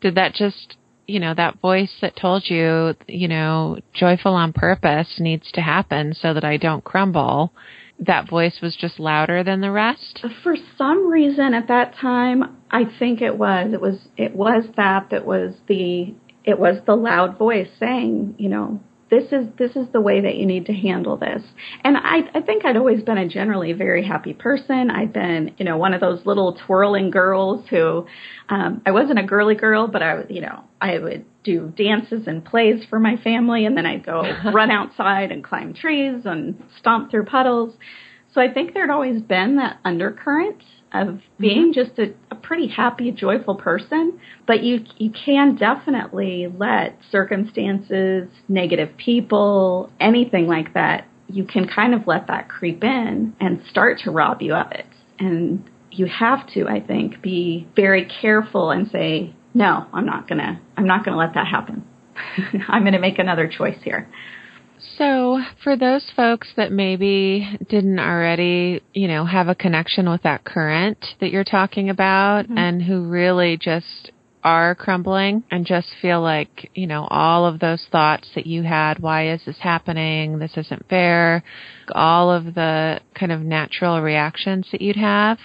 did 0.00 0.14
that 0.14 0.34
just, 0.34 0.76
you 1.06 1.20
know, 1.20 1.34
that 1.34 1.60
voice 1.60 1.92
that 2.00 2.16
told 2.16 2.48
you, 2.48 2.94
you 3.08 3.28
know, 3.28 3.78
joyful 3.92 4.34
on 4.34 4.52
purpose 4.52 5.16
needs 5.18 5.50
to 5.52 5.60
happen 5.60 6.14
so 6.14 6.32
that 6.32 6.44
I 6.44 6.56
don't 6.56 6.84
crumble? 6.84 7.52
That 8.00 8.28
voice 8.28 8.60
was 8.60 8.76
just 8.76 8.98
louder 8.98 9.44
than 9.44 9.60
the 9.60 9.70
rest? 9.70 10.24
For 10.42 10.56
some 10.76 11.08
reason 11.08 11.54
at 11.54 11.68
that 11.68 11.94
time, 11.96 12.56
I 12.70 12.84
think 12.98 13.22
it 13.22 13.38
was. 13.38 13.72
It 13.72 13.80
was 13.80 14.08
it 14.16 14.34
was 14.34 14.64
that 14.76 15.10
that 15.10 15.24
was 15.24 15.54
the 15.68 16.14
it 16.44 16.58
was 16.58 16.78
the 16.86 16.96
loud 16.96 17.38
voice 17.38 17.68
saying, 17.78 18.34
you 18.38 18.48
know, 18.48 18.80
this 19.10 19.24
is 19.32 19.46
this 19.58 19.76
is 19.76 19.86
the 19.92 20.00
way 20.00 20.20
that 20.20 20.36
you 20.36 20.46
need 20.46 20.66
to 20.66 20.72
handle 20.72 21.16
this. 21.16 21.42
And 21.82 21.96
I 21.96 22.20
I 22.34 22.40
think 22.40 22.64
I'd 22.64 22.76
always 22.76 23.02
been 23.02 23.18
a 23.18 23.28
generally 23.28 23.72
very 23.72 24.04
happy 24.04 24.32
person. 24.32 24.90
I'd 24.90 25.12
been, 25.12 25.54
you 25.58 25.64
know, 25.64 25.76
one 25.76 25.94
of 25.94 26.00
those 26.00 26.24
little 26.24 26.58
twirling 26.66 27.10
girls 27.10 27.66
who 27.68 28.06
um 28.48 28.82
I 28.86 28.90
wasn't 28.92 29.18
a 29.18 29.22
girly 29.22 29.54
girl, 29.54 29.88
but 29.88 30.02
I 30.02 30.24
you 30.28 30.40
know, 30.40 30.64
I 30.80 30.98
would 30.98 31.24
do 31.44 31.72
dances 31.76 32.26
and 32.26 32.44
plays 32.44 32.84
for 32.88 32.98
my 32.98 33.16
family 33.16 33.66
and 33.66 33.76
then 33.76 33.86
I'd 33.86 34.04
go 34.04 34.22
run 34.52 34.70
outside 34.70 35.30
and 35.32 35.44
climb 35.44 35.74
trees 35.74 36.22
and 36.24 36.62
stomp 36.78 37.10
through 37.10 37.26
puddles. 37.26 37.74
So 38.34 38.40
I 38.40 38.52
think 38.52 38.74
there'd 38.74 38.90
always 38.90 39.22
been 39.22 39.56
that 39.56 39.78
undercurrent 39.84 40.62
of 40.92 41.20
being 41.38 41.72
mm-hmm. 41.72 41.72
just 41.72 41.98
a, 41.98 42.14
a 42.30 42.34
pretty 42.34 42.68
happy, 42.68 43.10
joyful 43.12 43.54
person. 43.54 44.20
But 44.46 44.62
you 44.62 44.84
you 44.98 45.10
can 45.10 45.56
definitely 45.56 46.48
let 46.56 46.98
circumstances, 47.10 48.28
negative 48.48 48.96
people, 48.96 49.90
anything 50.00 50.46
like 50.46 50.74
that, 50.74 51.06
you 51.28 51.44
can 51.44 51.66
kind 51.68 51.94
of 51.94 52.06
let 52.06 52.26
that 52.26 52.48
creep 52.48 52.84
in 52.84 53.34
and 53.40 53.62
start 53.70 53.98
to 54.00 54.10
rob 54.10 54.42
you 54.42 54.54
of 54.54 54.70
it. 54.72 54.86
And 55.18 55.68
you 55.90 56.06
have 56.06 56.46
to, 56.54 56.66
I 56.66 56.80
think, 56.80 57.22
be 57.22 57.66
very 57.76 58.06
careful 58.20 58.70
and 58.70 58.90
say, 58.90 59.34
no, 59.54 59.86
I'm 59.92 60.06
not 60.06 60.28
gonna, 60.28 60.60
I'm 60.76 60.86
not 60.86 61.04
gonna 61.04 61.16
let 61.16 61.34
that 61.34 61.46
happen. 61.46 61.84
I'm 62.68 62.84
gonna 62.84 62.98
make 62.98 63.18
another 63.18 63.48
choice 63.48 63.78
here. 63.82 64.08
So, 64.98 65.40
for 65.62 65.76
those 65.76 66.04
folks 66.14 66.48
that 66.56 66.70
maybe 66.70 67.58
didn't 67.68 67.98
already, 67.98 68.82
you 68.92 69.08
know, 69.08 69.24
have 69.24 69.48
a 69.48 69.54
connection 69.54 70.08
with 70.08 70.22
that 70.22 70.44
current 70.44 71.04
that 71.20 71.30
you're 71.30 71.44
talking 71.44 71.90
about 71.90 72.44
mm-hmm. 72.44 72.58
and 72.58 72.82
who 72.82 73.08
really 73.08 73.56
just 73.56 74.12
are 74.44 74.74
crumbling 74.74 75.42
and 75.50 75.66
just 75.66 75.88
feel 76.02 76.20
like, 76.20 76.70
you 76.74 76.86
know, 76.86 77.06
all 77.10 77.46
of 77.46 77.60
those 77.60 77.84
thoughts 77.90 78.28
that 78.34 78.46
you 78.46 78.62
had, 78.62 78.98
why 78.98 79.30
is 79.30 79.40
this 79.46 79.56
happening? 79.58 80.38
This 80.38 80.56
isn't 80.56 80.86
fair. 80.88 81.42
All 81.92 82.30
of 82.30 82.54
the 82.54 83.00
kind 83.18 83.32
of 83.32 83.40
natural 83.40 84.02
reactions 84.02 84.68
that 84.70 84.82
you'd 84.82 84.96
have. 84.96 85.38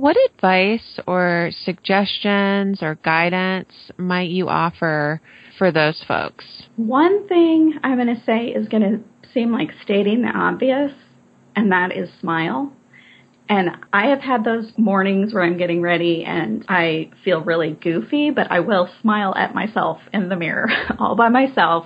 What 0.00 0.16
advice 0.32 0.98
or 1.06 1.50
suggestions 1.66 2.82
or 2.82 2.94
guidance 2.94 3.68
might 3.98 4.30
you 4.30 4.48
offer 4.48 5.20
for 5.58 5.70
those 5.70 6.02
folks? 6.08 6.46
One 6.76 7.28
thing 7.28 7.78
I'm 7.82 7.96
going 7.96 8.16
to 8.16 8.24
say 8.24 8.46
is 8.46 8.66
going 8.68 8.82
to 8.82 9.28
seem 9.34 9.52
like 9.52 9.68
stating 9.84 10.22
the 10.22 10.28
obvious, 10.28 10.92
and 11.54 11.70
that 11.72 11.94
is 11.94 12.08
smile. 12.18 12.72
And 13.50 13.72
I 13.92 14.06
have 14.06 14.20
had 14.20 14.42
those 14.42 14.72
mornings 14.78 15.34
where 15.34 15.42
I'm 15.42 15.58
getting 15.58 15.82
ready 15.82 16.24
and 16.24 16.64
I 16.66 17.10
feel 17.22 17.42
really 17.42 17.72
goofy, 17.72 18.30
but 18.30 18.50
I 18.50 18.60
will 18.60 18.88
smile 19.02 19.34
at 19.36 19.54
myself 19.54 19.98
in 20.14 20.30
the 20.30 20.36
mirror 20.36 20.70
all 20.98 21.14
by 21.14 21.28
myself. 21.28 21.84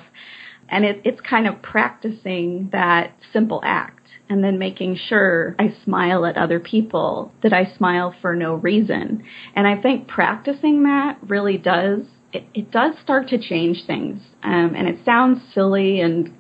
And 0.69 0.85
it, 0.85 1.01
it's 1.05 1.21
kind 1.21 1.49
of 1.49 1.63
practicing 1.63 2.69
that 2.71 3.13
simple 3.33 3.61
act 3.65 3.94
and 4.29 4.43
then 4.43 4.59
making 4.59 4.97
sure 5.09 5.55
I 5.59 5.75
smile 5.85 6.25
at 6.27 6.37
other 6.37 6.61
people, 6.61 7.33
that 7.43 7.53
I 7.53 7.75
smile 7.77 8.15
for 8.21 8.35
no 8.35 8.55
reason. 8.55 9.23
And 9.55 9.67
I 9.67 9.81
think 9.81 10.09
practicing 10.09 10.85
that 10.85 11.19
really 11.27 11.59
does 11.59 12.01
it, 12.33 12.45
it 12.53 12.71
does 12.71 12.95
start 13.03 13.29
to 13.29 13.39
change 13.39 13.85
things. 13.87 14.21
Um, 14.43 14.75
and 14.77 14.89
it 14.89 14.99
sounds 15.05 15.41
silly 15.55 16.01
and 16.01 16.33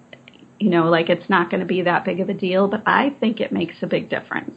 You 0.61 0.71
know, 0.71 0.88
like 0.88 1.11
it's 1.11 1.29
not 1.29 1.50
going 1.50 1.61
to 1.61 1.67
be 1.67 1.83
that 1.83 2.05
big 2.05 2.21
of 2.21 2.29
a 2.29 2.35
deal, 2.35 2.69
but 2.69 2.83
I 2.87 3.11
think 3.21 3.41
it 3.41 3.53
makes 3.53 3.76
a 3.83 3.87
big 3.87 4.09
difference. 4.09 4.57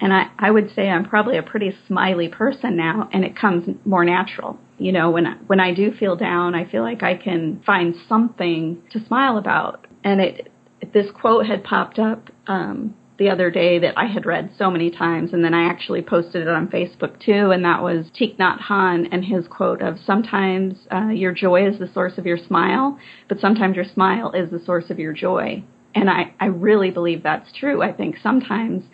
And 0.00 0.12
I, 0.12 0.30
I 0.38 0.50
would 0.50 0.74
say 0.74 0.88
I'm 0.88 1.04
probably 1.04 1.36
a 1.38 1.42
pretty 1.42 1.72
smiley 1.86 2.28
person 2.28 2.76
now, 2.76 3.08
and 3.12 3.24
it 3.24 3.36
comes 3.36 3.68
more 3.84 4.04
natural. 4.04 4.58
You 4.78 4.92
know, 4.92 5.10
when 5.10 5.24
when 5.46 5.60
I 5.60 5.72
do 5.72 5.92
feel 5.92 6.16
down, 6.16 6.54
I 6.54 6.64
feel 6.70 6.82
like 6.82 7.02
I 7.02 7.16
can 7.16 7.62
find 7.64 7.94
something 8.08 8.82
to 8.92 9.06
smile 9.06 9.38
about. 9.38 9.86
And 10.04 10.20
it 10.20 10.52
this 10.96 11.10
quote 11.10 11.44
had 11.44 11.62
popped 11.62 11.98
up 11.98 12.30
um, 12.46 12.94
the 13.18 13.28
other 13.28 13.50
day 13.50 13.78
that 13.78 13.98
I 13.98 14.06
had 14.06 14.24
read 14.24 14.50
so 14.56 14.70
many 14.70 14.90
times, 14.90 15.34
and 15.34 15.44
then 15.44 15.52
I 15.52 15.68
actually 15.68 16.00
posted 16.00 16.40
it 16.40 16.48
on 16.48 16.68
Facebook 16.68 17.20
too, 17.22 17.50
and 17.50 17.62
that 17.66 17.82
was 17.82 18.06
Thich 18.18 18.38
Nhat 18.38 18.60
Hanh 18.62 19.22
his 19.22 19.46
quote 19.46 19.82
of 19.82 19.98
sometimes 20.06 20.78
uh, 20.90 21.08
your 21.08 21.32
joy 21.32 21.68
is 21.68 21.78
the 21.78 21.92
source 21.92 22.16
of 22.16 22.24
your 22.24 22.38
smile, 22.38 22.98
but 23.28 23.40
sometimes 23.40 23.76
your 23.76 23.84
smile 23.84 24.32
is 24.32 24.50
the 24.50 24.64
source 24.64 24.88
of 24.88 24.98
your 24.98 25.12
joy. 25.12 25.62
And 25.94 26.08
I, 26.08 26.32
I 26.40 26.46
really 26.46 26.90
believe 26.90 27.22
that's 27.22 27.52
true. 27.52 27.82
I 27.82 27.92
think 27.92 28.16
sometimes, 28.22 28.84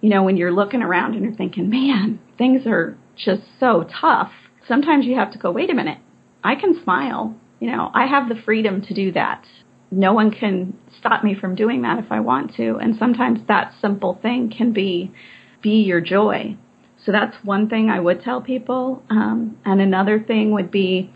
you 0.00 0.10
know, 0.10 0.24
when 0.24 0.36
you're 0.36 0.52
looking 0.52 0.82
around 0.82 1.14
and 1.14 1.22
you're 1.22 1.36
thinking, 1.36 1.70
man, 1.70 2.18
things 2.36 2.62
are 2.66 2.98
just 3.14 3.42
so 3.60 3.86
tough, 4.00 4.32
sometimes 4.66 5.06
you 5.06 5.14
have 5.14 5.30
to 5.32 5.38
go, 5.38 5.52
wait 5.52 5.70
a 5.70 5.74
minute, 5.74 5.98
I 6.42 6.56
can 6.56 6.82
smile. 6.82 7.36
You 7.60 7.70
know, 7.70 7.92
I 7.94 8.06
have 8.06 8.28
the 8.28 8.42
freedom 8.44 8.82
to 8.82 8.92
do 8.92 9.12
that 9.12 9.44
no 9.96 10.12
one 10.12 10.30
can 10.30 10.76
stop 10.98 11.22
me 11.22 11.34
from 11.34 11.54
doing 11.54 11.82
that 11.82 11.98
if 11.98 12.10
I 12.10 12.20
want 12.20 12.54
to. 12.56 12.76
And 12.76 12.96
sometimes 12.96 13.40
that 13.48 13.74
simple 13.80 14.18
thing 14.20 14.52
can 14.56 14.72
be 14.72 15.12
be 15.62 15.82
your 15.82 16.00
joy. 16.00 16.56
So 17.04 17.12
that's 17.12 17.36
one 17.42 17.68
thing 17.68 17.90
I 17.90 18.00
would 18.00 18.22
tell 18.22 18.40
people. 18.40 19.02
Um, 19.10 19.58
and 19.64 19.80
another 19.80 20.20
thing 20.20 20.52
would 20.52 20.70
be 20.70 21.10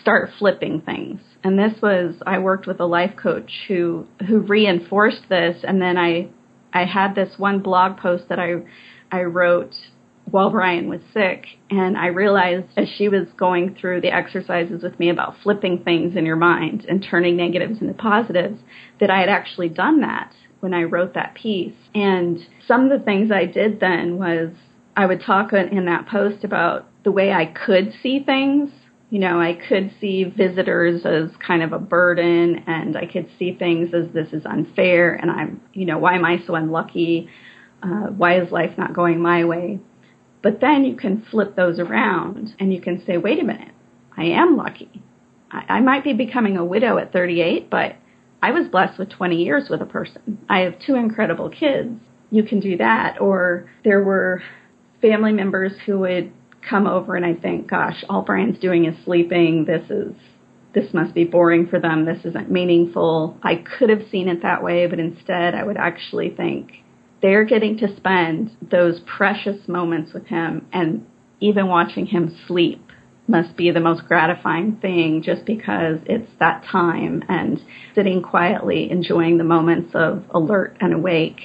start 0.00 0.30
flipping 0.38 0.80
things. 0.80 1.20
And 1.44 1.58
this 1.58 1.80
was 1.82 2.14
I 2.26 2.38
worked 2.38 2.66
with 2.66 2.80
a 2.80 2.86
life 2.86 3.14
coach 3.16 3.50
who 3.68 4.06
who 4.26 4.40
reinforced 4.40 5.28
this. 5.28 5.58
And 5.62 5.80
then 5.80 5.96
I 5.96 6.28
I 6.72 6.84
had 6.84 7.14
this 7.14 7.38
one 7.38 7.60
blog 7.60 7.98
post 7.98 8.28
that 8.28 8.38
I 8.38 8.62
I 9.10 9.22
wrote 9.22 9.74
while 10.30 10.50
Brian 10.50 10.88
was 10.88 11.00
sick. 11.14 11.46
And 11.70 11.96
I 11.96 12.06
realized 12.06 12.66
as 12.76 12.88
she 12.96 13.08
was 13.08 13.28
going 13.36 13.76
through 13.80 14.00
the 14.00 14.14
exercises 14.14 14.82
with 14.82 14.98
me 14.98 15.08
about 15.08 15.36
flipping 15.42 15.82
things 15.82 16.16
in 16.16 16.26
your 16.26 16.36
mind 16.36 16.84
and 16.88 17.02
turning 17.02 17.36
negatives 17.36 17.80
into 17.80 17.94
positives 17.94 18.58
that 19.00 19.10
I 19.10 19.20
had 19.20 19.28
actually 19.28 19.68
done 19.68 20.00
that 20.00 20.32
when 20.60 20.74
I 20.74 20.82
wrote 20.82 21.14
that 21.14 21.34
piece. 21.34 21.74
And 21.94 22.38
some 22.66 22.90
of 22.90 22.98
the 22.98 23.04
things 23.04 23.30
I 23.30 23.46
did 23.46 23.80
then 23.80 24.18
was 24.18 24.50
I 24.96 25.06
would 25.06 25.22
talk 25.22 25.52
in 25.52 25.84
that 25.84 26.08
post 26.08 26.42
about 26.42 26.88
the 27.04 27.12
way 27.12 27.32
I 27.32 27.46
could 27.46 27.94
see 28.02 28.20
things. 28.20 28.70
You 29.10 29.20
know, 29.20 29.40
I 29.40 29.56
could 29.68 29.94
see 30.00 30.24
visitors 30.24 31.06
as 31.06 31.30
kind 31.46 31.62
of 31.62 31.72
a 31.72 31.78
burden 31.78 32.64
and 32.66 32.96
I 32.96 33.06
could 33.06 33.28
see 33.38 33.54
things 33.54 33.94
as 33.94 34.12
this 34.12 34.32
is 34.32 34.44
unfair 34.44 35.14
and 35.14 35.30
I'm, 35.30 35.60
you 35.72 35.84
know, 35.84 35.98
why 35.98 36.16
am 36.16 36.24
I 36.24 36.42
so 36.44 36.56
unlucky? 36.56 37.28
Uh, 37.82 38.08
why 38.08 38.40
is 38.40 38.50
life 38.50 38.76
not 38.76 38.94
going 38.94 39.20
my 39.20 39.44
way? 39.44 39.78
But 40.46 40.60
then 40.60 40.84
you 40.84 40.94
can 40.94 41.26
flip 41.28 41.56
those 41.56 41.80
around 41.80 42.54
and 42.60 42.72
you 42.72 42.80
can 42.80 43.04
say, 43.04 43.16
wait 43.16 43.40
a 43.40 43.44
minute, 43.44 43.74
I 44.16 44.26
am 44.26 44.56
lucky. 44.56 45.02
I, 45.50 45.64
I 45.68 45.80
might 45.80 46.04
be 46.04 46.12
becoming 46.12 46.56
a 46.56 46.64
widow 46.64 46.98
at 46.98 47.12
38, 47.12 47.68
but 47.68 47.96
I 48.40 48.52
was 48.52 48.68
blessed 48.68 48.96
with 48.96 49.10
20 49.10 49.42
years 49.42 49.68
with 49.68 49.82
a 49.82 49.86
person. 49.86 50.38
I 50.48 50.60
have 50.60 50.74
two 50.78 50.94
incredible 50.94 51.50
kids. 51.50 51.98
You 52.30 52.44
can 52.44 52.60
do 52.60 52.76
that. 52.76 53.20
Or 53.20 53.68
there 53.82 54.04
were 54.04 54.40
family 55.02 55.32
members 55.32 55.72
who 55.84 55.98
would 55.98 56.30
come 56.62 56.86
over 56.86 57.16
and 57.16 57.26
I 57.26 57.34
think, 57.34 57.68
gosh, 57.68 58.04
all 58.08 58.22
Brian's 58.22 58.60
doing 58.60 58.84
is 58.84 58.94
sleeping. 59.04 59.64
This 59.64 59.90
is 59.90 60.14
this 60.74 60.94
must 60.94 61.12
be 61.12 61.24
boring 61.24 61.66
for 61.66 61.80
them. 61.80 62.04
This 62.04 62.24
isn't 62.24 62.52
meaningful. 62.52 63.36
I 63.42 63.56
could 63.56 63.90
have 63.90 64.02
seen 64.12 64.28
it 64.28 64.42
that 64.42 64.62
way, 64.62 64.86
but 64.86 65.00
instead 65.00 65.56
I 65.56 65.64
would 65.64 65.76
actually 65.76 66.30
think, 66.30 66.84
they're 67.22 67.44
getting 67.44 67.78
to 67.78 67.96
spend 67.96 68.50
those 68.60 69.00
precious 69.00 69.66
moments 69.68 70.12
with 70.12 70.26
him 70.26 70.66
and 70.72 71.06
even 71.40 71.66
watching 71.66 72.06
him 72.06 72.36
sleep 72.46 72.82
must 73.28 73.56
be 73.56 73.70
the 73.70 73.80
most 73.80 74.06
gratifying 74.06 74.76
thing 74.76 75.22
just 75.22 75.44
because 75.44 75.98
it's 76.06 76.30
that 76.38 76.64
time 76.70 77.24
and 77.28 77.60
sitting 77.94 78.22
quietly 78.22 78.90
enjoying 78.90 79.38
the 79.38 79.44
moments 79.44 79.90
of 79.94 80.24
alert 80.30 80.76
and 80.80 80.92
awake 80.92 81.40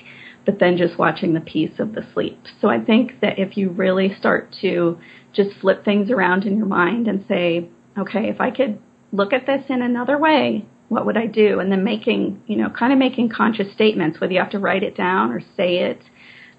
but 0.46 0.60
then 0.60 0.76
just 0.78 0.98
watching 0.98 1.34
the 1.34 1.40
peace 1.40 1.80
of 1.80 1.94
the 1.94 2.06
sleep. 2.14 2.40
So 2.62 2.68
i 2.68 2.80
think 2.80 3.20
that 3.22 3.40
if 3.40 3.58
you 3.58 3.70
really 3.70 4.14
start 4.20 4.56
to 4.62 5.00
just 5.34 5.52
flip 5.60 5.86
things 5.86 6.12
around 6.12 6.46
in 6.46 6.58
your 6.58 6.66
mind 6.66 7.08
and 7.08 7.26
say 7.28 7.70
okay 7.98 8.30
if 8.30 8.40
i 8.40 8.52
could 8.52 8.80
look 9.12 9.34
at 9.34 9.46
this 9.46 9.64
in 9.70 9.82
another 9.82 10.18
way 10.18 10.66
what 10.92 11.06
would 11.06 11.16
I 11.16 11.26
do? 11.26 11.62
And 11.62 11.72
then 11.72 11.86
making, 11.86 12.44
you 12.48 12.58
know, 12.58 12.70
kind 12.70 12.92
of 12.92 13.00
making 13.00 13.30
conscious 13.30 13.72
statements, 13.74 14.20
whether 14.20 14.34
you 14.34 14.40
have 14.40 14.52
to 14.52 14.60
write 14.60 14.84
it 14.84 14.98
down 14.98 15.32
or 15.32 15.40
say 15.56 15.78
it. 15.78 16.02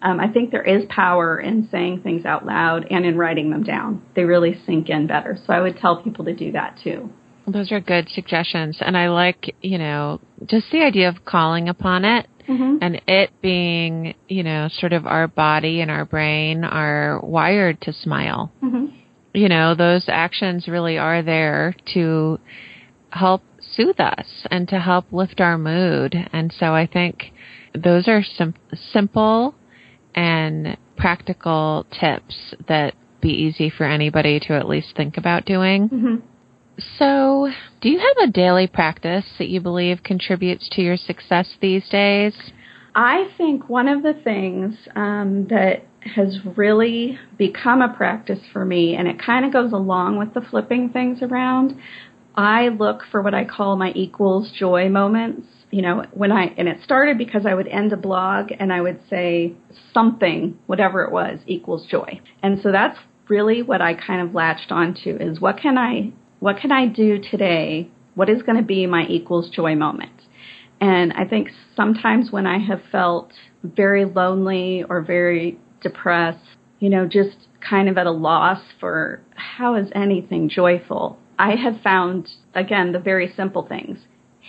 Um, 0.01 0.19
I 0.21 0.29
think 0.29 0.51
there 0.51 0.63
is 0.63 0.87
power 0.89 1.39
in 1.39 1.69
saying 1.71 2.01
things 2.01 2.25
out 2.25 2.47
loud 2.47 2.87
and 2.91 3.05
in 3.05 3.19
writing 3.19 3.51
them 3.51 3.63
down. 3.63 4.01
They 4.17 4.25
really 4.25 4.59
sink 4.65 4.89
in 4.89 5.07
better. 5.07 5.37
So 5.47 5.53
I 5.53 5.61
would 5.61 5.77
tell 5.77 6.03
people 6.03 6.25
to 6.25 6.35
do 6.35 6.51
that 6.53 6.79
too. 6.83 7.11
Those 7.47 7.71
are 7.73 7.81
good 7.81 8.09
suggestions. 8.09 8.79
And 8.81 8.97
I 8.97 9.11
like, 9.11 9.55
you 9.61 9.77
know, 9.77 10.19
just 10.47 10.71
the 10.73 10.81
idea 10.81 11.11
of 11.11 11.27
calling 11.27 11.69
upon 11.69 12.07
it 12.07 12.27
mm-hmm. 12.49 12.79
and 12.81 13.03
it 13.07 13.33
being, 13.43 14.15
you 14.29 14.45
know, 14.45 14.71
sort 14.73 14.95
of 14.95 15.07
our 15.07 15.29
body 15.29 15.83
and 15.83 15.91
our 15.91 16.07
brain 16.07 16.65
are 16.65 17.21
wired 17.21 17.83
to 17.83 17.93
smile. 17.93 18.51
Mm-hmm. 18.63 18.87
You 19.35 19.51
know, 19.51 19.75
those 19.75 20.05
actions 20.09 20.69
really 20.69 20.97
are 20.97 21.23
there 21.23 21.77
to 21.93 22.41
help 23.11 23.43
soothe 23.75 24.01
us 24.01 24.47
and 24.51 24.69
to 24.69 24.79
help 24.79 25.13
lift 25.13 25.41
our 25.41 25.59
mood. 25.59 26.15
And 26.33 26.53
so 26.59 26.75
I 26.75 26.87
think 26.87 27.33
those 27.75 28.09
are 28.09 28.23
some 28.23 28.55
simple 28.93 29.55
and 30.15 30.77
practical 30.97 31.87
tips 31.99 32.55
that 32.69 32.95
be 33.21 33.31
easy 33.31 33.71
for 33.71 33.85
anybody 33.85 34.41
to 34.41 34.53
at 34.55 34.69
least 34.69 34.89
think 34.97 35.17
about 35.17 35.45
doing. 35.45 35.89
Mm-hmm. 35.89 36.27
So, 36.99 37.51
do 37.81 37.89
you 37.89 37.99
have 37.99 38.29
a 38.29 38.33
daily 38.33 38.67
practice 38.67 39.25
that 39.39 39.49
you 39.49 39.61
believe 39.61 40.03
contributes 40.03 40.69
to 40.71 40.83
your 40.83 40.97
success 40.97 41.47
these 41.61 41.89
days? 41.89 42.35
I 42.95 43.31
think 43.39 43.69
one 43.69 43.89
of 43.89 44.03
the 44.03 44.15
things 44.15 44.75
um, 44.97 45.47
that 45.49 45.87
has 46.15 46.39
really 46.57 47.19
become 47.39 47.81
a 47.81 47.95
practice 47.95 48.41
for 48.53 48.65
me, 48.65 48.97
and 48.97 49.07
it 49.07 49.21
kind 49.21 49.45
of 49.45 49.53
goes 49.53 49.73
along 49.73 50.19
with 50.19 50.35
the 50.35 50.41
flipping 50.41 50.91
things 50.91 51.23
around, 51.23 51.79
I 52.35 52.69
look 52.69 53.03
for 53.11 53.21
what 53.23 53.35
I 53.35 53.45
call 53.45 53.77
my 53.77 53.93
equals 53.95 54.51
joy 54.59 54.89
moments. 54.89 55.47
You 55.71 55.83
know, 55.83 56.05
when 56.13 56.33
I, 56.33 56.53
and 56.59 56.69
it 56.69 56.79
started 56.85 57.17
because 57.17 57.47
I 57.47 57.55
would 57.55 57.67
end 57.69 57.93
a 57.93 57.97
blog 57.97 58.51
and 58.59 58.73
I 58.73 58.81
would 58.81 59.01
say 59.09 59.55
something, 59.95 60.59
whatever 60.67 61.03
it 61.03 61.13
was, 61.13 61.41
equals 61.47 61.87
joy. 61.87 62.21
And 62.43 62.61
so 62.63 62.73
that's 62.73 62.99
really 63.29 63.63
what 63.63 63.81
I 63.81 63.95
kind 63.95 64.27
of 64.27 64.35
latched 64.35 64.71
onto 64.71 65.17
is 65.17 65.41
what 65.41 65.59
can 65.59 65.79
I, 65.79 66.13
what 66.41 66.59
can 66.59 66.73
I 66.73 66.87
do 66.87 67.19
today? 67.19 67.89
What 68.15 68.29
is 68.29 68.43
going 68.43 68.59
to 68.59 68.65
be 68.65 68.87
my 68.87 69.07
equals 69.07 69.49
joy 69.49 69.75
moment? 69.75 70.13
And 70.81 71.13
I 71.15 71.25
think 71.25 71.49
sometimes 71.77 72.31
when 72.31 72.47
I 72.47 72.59
have 72.59 72.83
felt 72.91 73.33
very 73.63 74.05
lonely 74.05 74.85
or 74.89 75.01
very 75.01 75.59
depressed, 75.81 76.45
you 76.81 76.91
know, 76.91 77.07
just 77.07 77.37
kind 77.67 77.89
of 77.89 77.97
at 77.97 78.07
a 78.07 78.11
loss 78.11 78.61
for 78.81 79.23
how 79.37 79.77
is 79.77 79.89
anything 79.95 80.49
joyful, 80.49 81.17
I 81.43 81.57
have 81.57 81.81
found, 81.81 82.29
again, 82.55 82.93
the 82.93 83.01
very 83.01 83.33
simple 83.37 83.67
things. 83.67 83.99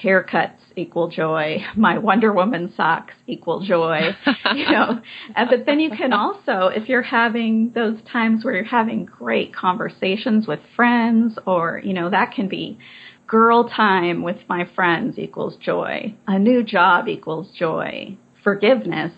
Haircuts 0.03 0.60
equal 0.75 1.10
joy. 1.10 1.58
My 1.75 1.97
Wonder 1.97 2.32
Woman 2.32 2.71
socks 2.77 3.15
equal 3.25 3.62
joy. 3.62 4.12
you 4.53 4.69
know, 4.69 5.01
but 5.36 5.65
then 5.65 5.79
you 5.79 5.89
can 5.89 6.13
also, 6.13 6.67
if 6.67 6.88
you're 6.88 7.01
having 7.01 7.71
those 7.73 7.97
times 8.12 8.45
where 8.45 8.53
you're 8.53 8.63
having 8.63 9.06
great 9.06 9.56
conversations 9.56 10.45
with 10.45 10.60
friends, 10.75 11.39
or 11.47 11.82
you 11.84 11.93
know, 11.93 12.12
that 12.12 12.32
can 12.32 12.47
be 12.47 12.77
girl 13.25 13.67
time 13.67 14.21
with 14.21 14.38
my 14.47 14.69
friends 14.75 15.17
equals 15.17 15.58
joy. 15.58 16.13
A 16.27 16.38
new 16.38 16.62
job 16.62 17.08
equals 17.08 17.49
joy. 17.58 18.15
Forgiveness 18.43 19.13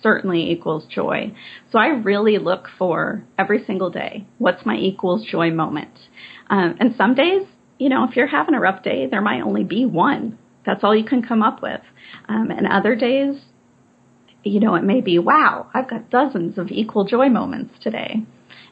certainly 0.00 0.52
equals 0.52 0.86
joy. 0.86 1.34
So 1.72 1.78
I 1.80 1.88
really 1.88 2.38
look 2.38 2.68
for 2.78 3.24
every 3.36 3.64
single 3.64 3.90
day 3.90 4.26
what's 4.38 4.64
my 4.64 4.76
equals 4.76 5.26
joy 5.28 5.50
moment. 5.50 5.98
Um, 6.48 6.76
and 6.80 6.94
some 6.96 7.14
days, 7.14 7.42
you 7.78 7.88
know, 7.88 8.04
if 8.08 8.16
you're 8.16 8.26
having 8.26 8.54
a 8.54 8.60
rough 8.60 8.82
day, 8.82 9.06
there 9.06 9.20
might 9.20 9.42
only 9.42 9.64
be 9.64 9.84
one. 9.84 10.38
That's 10.64 10.82
all 10.82 10.96
you 10.96 11.04
can 11.04 11.22
come 11.22 11.42
up 11.42 11.62
with. 11.62 11.80
Um, 12.28 12.50
and 12.50 12.66
other 12.66 12.94
days, 12.94 13.36
you 14.42 14.60
know, 14.60 14.74
it 14.74 14.84
may 14.84 15.00
be, 15.00 15.18
wow, 15.18 15.68
I've 15.74 15.88
got 15.88 16.10
dozens 16.10 16.58
of 16.58 16.70
equal 16.70 17.04
joy 17.04 17.28
moments 17.28 17.74
today. 17.80 18.22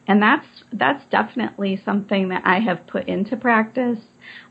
And 0.06 0.22
that's 0.22 0.46
that's 0.72 1.02
definitely 1.10 1.80
something 1.82 2.28
that 2.28 2.42
I 2.44 2.60
have 2.60 2.87
put 2.87 3.08
into 3.08 3.37
practice. 3.37 3.98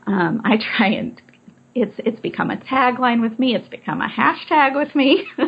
Um, 0.06 0.42
I 0.44 0.56
try 0.56 0.88
and 0.88 1.20
it's 1.74 1.94
it's 1.98 2.20
become 2.20 2.50
a 2.50 2.56
tagline 2.56 3.20
with 3.20 3.38
me. 3.38 3.54
It's 3.54 3.68
become 3.68 4.00
a 4.00 4.08
hashtag 4.08 4.74
with 4.74 4.94
me. 4.94 5.26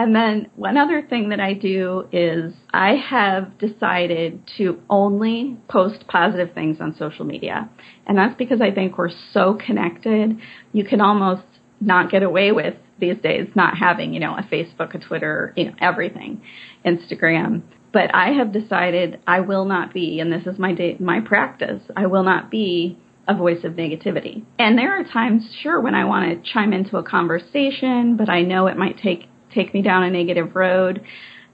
And 0.00 0.16
then 0.16 0.48
one 0.56 0.78
other 0.78 1.02
thing 1.02 1.28
that 1.28 1.40
I 1.40 1.52
do 1.52 2.08
is 2.10 2.54
I 2.72 2.94
have 2.94 3.58
decided 3.58 4.40
to 4.56 4.80
only 4.88 5.58
post 5.68 6.06
positive 6.08 6.54
things 6.54 6.78
on 6.80 6.96
social 6.96 7.26
media. 7.26 7.68
And 8.06 8.16
that's 8.16 8.34
because 8.34 8.62
I 8.62 8.70
think 8.70 8.96
we're 8.96 9.10
so 9.34 9.58
connected. 9.66 10.38
You 10.72 10.84
can 10.84 11.02
almost 11.02 11.42
not 11.82 12.10
get 12.10 12.22
away 12.22 12.50
with 12.50 12.76
these 12.98 13.18
days 13.18 13.48
not 13.54 13.76
having, 13.76 14.14
you 14.14 14.20
know, 14.20 14.34
a 14.38 14.42
Facebook, 14.42 14.94
a 14.94 14.98
Twitter, 15.06 15.52
you 15.54 15.66
know, 15.66 15.74
everything, 15.82 16.40
Instagram. 16.82 17.60
But 17.92 18.14
I 18.14 18.30
have 18.30 18.52
decided 18.52 19.20
I 19.26 19.40
will 19.40 19.66
not 19.66 19.92
be, 19.92 20.18
and 20.18 20.32
this 20.32 20.46
is 20.46 20.58
my 20.58 20.72
day, 20.72 20.96
my 20.98 21.20
practice. 21.20 21.82
I 21.94 22.06
will 22.06 22.24
not 22.24 22.50
be 22.50 22.98
a 23.28 23.34
voice 23.34 23.64
of 23.64 23.74
negativity. 23.74 24.44
And 24.58 24.78
there 24.78 24.98
are 24.98 25.04
times, 25.04 25.42
sure, 25.62 25.78
when 25.78 25.94
I 25.94 26.06
want 26.06 26.42
to 26.42 26.52
chime 26.52 26.72
into 26.72 26.96
a 26.96 27.02
conversation, 27.02 28.16
but 28.16 28.30
I 28.30 28.40
know 28.40 28.66
it 28.66 28.78
might 28.78 28.96
take 28.96 29.29
take 29.54 29.74
me 29.74 29.82
down 29.82 30.02
a 30.02 30.10
negative 30.10 30.54
road. 30.54 31.02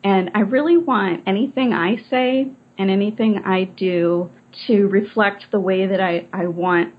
And 0.04 0.30
I 0.34 0.40
really 0.40 0.76
want 0.76 1.24
anything 1.26 1.72
I 1.72 1.96
say 2.10 2.50
and 2.78 2.90
anything 2.90 3.42
I 3.44 3.64
do 3.64 4.30
to 4.66 4.86
reflect 4.88 5.46
the 5.50 5.60
way 5.60 5.86
that 5.86 6.00
I, 6.00 6.26
I 6.32 6.46
want 6.46 6.94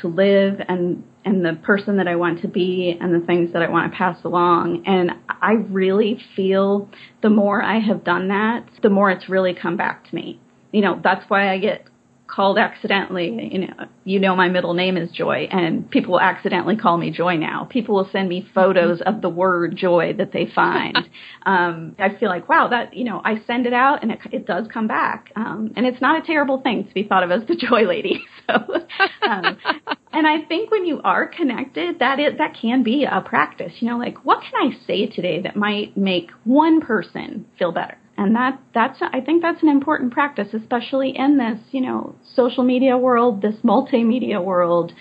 to 0.00 0.08
live 0.08 0.60
and 0.68 1.04
and 1.24 1.44
the 1.44 1.54
person 1.62 1.98
that 1.98 2.08
I 2.08 2.16
want 2.16 2.40
to 2.40 2.48
be 2.48 2.96
and 2.98 3.12
the 3.12 3.26
things 3.26 3.52
that 3.52 3.60
I 3.60 3.68
want 3.68 3.92
to 3.92 3.96
pass 3.96 4.16
along. 4.24 4.84
And 4.86 5.10
I 5.28 5.52
really 5.68 6.18
feel 6.34 6.88
the 7.22 7.28
more 7.28 7.62
I 7.62 7.80
have 7.80 8.02
done 8.02 8.28
that, 8.28 8.66
the 8.82 8.88
more 8.88 9.10
it's 9.10 9.28
really 9.28 9.52
come 9.52 9.76
back 9.76 10.08
to 10.08 10.14
me. 10.14 10.40
You 10.72 10.80
know, 10.80 11.00
that's 11.04 11.28
why 11.28 11.52
I 11.52 11.58
get 11.58 11.84
called 12.28 12.58
accidentally, 12.58 13.50
you 13.52 13.58
know, 13.66 13.86
you 14.04 14.20
know 14.20 14.36
my 14.36 14.48
middle 14.48 14.74
name 14.74 14.96
is 14.96 15.10
Joy, 15.10 15.48
and 15.50 15.90
people 15.90 16.12
will 16.12 16.20
accidentally 16.20 16.76
call 16.76 16.96
me 16.96 17.10
Joy 17.10 17.36
now. 17.36 17.66
People 17.68 17.94
will 17.94 18.08
send 18.12 18.28
me 18.28 18.46
photos 18.54 19.00
of 19.00 19.22
the 19.22 19.28
word 19.28 19.74
Joy 19.76 20.12
that 20.18 20.32
they 20.32 20.46
find. 20.54 20.96
um, 21.46 21.96
I 21.98 22.16
feel 22.18 22.28
like, 22.28 22.48
wow, 22.48 22.68
that 22.68 22.94
you 22.94 23.04
know, 23.04 23.20
I 23.24 23.42
send 23.46 23.66
it 23.66 23.72
out 23.72 24.02
and 24.02 24.12
it, 24.12 24.18
it 24.30 24.46
does 24.46 24.66
come 24.72 24.86
back, 24.86 25.32
um, 25.34 25.72
and 25.74 25.86
it's 25.86 26.00
not 26.00 26.22
a 26.22 26.26
terrible 26.26 26.60
thing 26.60 26.86
to 26.86 26.94
be 26.94 27.02
thought 27.02 27.24
of 27.24 27.30
as 27.30 27.46
the 27.48 27.56
Joy 27.56 27.82
Lady. 27.82 28.22
So, 28.48 28.54
um, 29.28 29.58
and 30.10 30.26
I 30.26 30.40
think 30.48 30.70
when 30.70 30.86
you 30.86 31.02
are 31.04 31.26
connected, 31.26 31.98
that 31.98 32.18
is 32.18 32.38
that 32.38 32.56
can 32.58 32.82
be 32.82 33.04
a 33.04 33.20
practice. 33.20 33.74
You 33.80 33.90
know, 33.90 33.98
like 33.98 34.24
what 34.24 34.40
can 34.42 34.72
I 34.72 34.86
say 34.86 35.04
today 35.04 35.42
that 35.42 35.54
might 35.54 35.94
make 35.98 36.30
one 36.44 36.80
person 36.80 37.44
feel 37.58 37.72
better? 37.72 37.97
And 38.18 38.34
that 38.34 38.60
that's 38.74 38.98
I 39.00 39.20
think 39.20 39.42
that's 39.42 39.62
an 39.62 39.68
important 39.68 40.12
practice, 40.12 40.48
especially 40.52 41.16
in 41.16 41.38
this 41.38 41.60
you 41.70 41.80
know 41.80 42.16
social 42.34 42.64
media 42.64 42.98
world, 42.98 43.40
this 43.40 43.54
multimedia 43.64 44.44
world, 44.44 44.92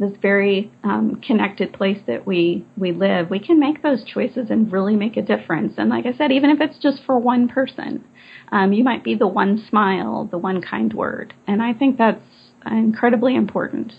this 0.00 0.12
very 0.20 0.72
um, 0.82 1.22
connected 1.24 1.72
place 1.72 2.00
that 2.08 2.26
we 2.26 2.66
we 2.76 2.90
live. 2.90 3.30
We 3.30 3.38
can 3.38 3.60
make 3.60 3.82
those 3.82 4.04
choices 4.04 4.50
and 4.50 4.70
really 4.70 4.96
make 4.96 5.16
a 5.16 5.22
difference. 5.22 5.74
And 5.78 5.88
like 5.88 6.04
I 6.04 6.12
said, 6.12 6.32
even 6.32 6.50
if 6.50 6.60
it's 6.60 6.78
just 6.78 7.02
for 7.06 7.16
one 7.16 7.48
person, 7.48 8.04
um, 8.50 8.72
you 8.72 8.82
might 8.82 9.04
be 9.04 9.14
the 9.14 9.28
one 9.28 9.64
smile, 9.70 10.28
the 10.30 10.38
one 10.38 10.60
kind 10.60 10.92
word, 10.92 11.32
and 11.46 11.62
I 11.62 11.72
think 11.74 11.96
that's 11.96 12.20
incredibly 12.66 13.36
important 13.36 13.92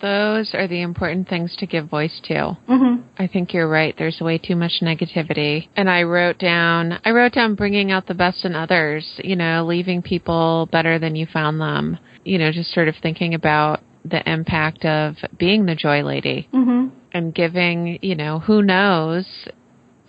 those 0.00 0.54
are 0.54 0.66
the 0.66 0.82
important 0.82 1.28
things 1.28 1.54
to 1.58 1.66
give 1.66 1.88
voice 1.88 2.20
to. 2.24 2.56
Mm-hmm. 2.68 3.02
I 3.18 3.26
think 3.26 3.52
you're 3.52 3.68
right. 3.68 3.94
There's 3.96 4.20
way 4.20 4.38
too 4.38 4.56
much 4.56 4.80
negativity. 4.82 5.68
And 5.76 5.88
I 5.90 6.02
wrote 6.02 6.38
down, 6.38 6.98
I 7.04 7.10
wrote 7.10 7.32
down 7.32 7.54
bringing 7.54 7.92
out 7.92 8.06
the 8.06 8.14
best 8.14 8.44
in 8.44 8.54
others, 8.54 9.06
you 9.22 9.36
know, 9.36 9.64
leaving 9.66 10.02
people 10.02 10.68
better 10.72 10.98
than 10.98 11.16
you 11.16 11.26
found 11.26 11.60
them, 11.60 11.98
you 12.24 12.38
know, 12.38 12.52
just 12.52 12.72
sort 12.72 12.88
of 12.88 12.94
thinking 13.02 13.34
about 13.34 13.80
the 14.04 14.28
impact 14.30 14.84
of 14.84 15.16
being 15.38 15.66
the 15.66 15.74
joy 15.74 16.02
lady 16.02 16.48
mm-hmm. 16.52 16.88
and 17.12 17.34
giving, 17.34 17.98
you 18.02 18.14
know, 18.14 18.38
who 18.38 18.62
knows 18.62 19.26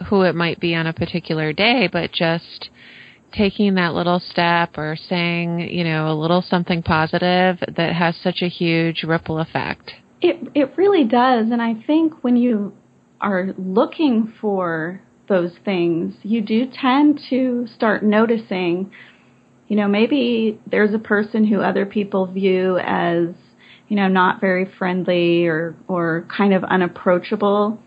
who 0.09 0.21
it 0.23 0.35
might 0.35 0.59
be 0.59 0.73
on 0.75 0.87
a 0.87 0.93
particular 0.93 1.53
day, 1.53 1.89
but 1.91 2.11
just 2.11 2.69
taking 3.31 3.75
that 3.75 3.93
little 3.93 4.19
step 4.19 4.77
or 4.77 4.95
saying, 5.09 5.59
you 5.59 5.83
know, 5.83 6.11
a 6.11 6.15
little 6.15 6.41
something 6.41 6.83
positive 6.83 7.59
that 7.75 7.93
has 7.93 8.15
such 8.17 8.41
a 8.41 8.47
huge 8.47 9.03
ripple 9.03 9.39
effect. 9.39 9.93
It 10.21 10.49
it 10.53 10.77
really 10.77 11.03
does, 11.03 11.49
and 11.51 11.61
I 11.61 11.75
think 11.87 12.23
when 12.23 12.35
you 12.35 12.73
are 13.19 13.53
looking 13.57 14.33
for 14.41 15.01
those 15.27 15.51
things, 15.63 16.15
you 16.23 16.41
do 16.41 16.67
tend 16.69 17.21
to 17.29 17.65
start 17.73 18.03
noticing, 18.03 18.91
you 19.67 19.77
know, 19.77 19.87
maybe 19.87 20.59
there's 20.69 20.93
a 20.93 20.99
person 20.99 21.45
who 21.45 21.61
other 21.61 21.85
people 21.85 22.25
view 22.25 22.77
as, 22.77 23.29
you 23.87 23.95
know, 23.95 24.07
not 24.07 24.41
very 24.41 24.65
friendly 24.77 25.45
or 25.45 25.75
or 25.87 26.27
kind 26.35 26.53
of 26.53 26.63
unapproachable. 26.63 27.79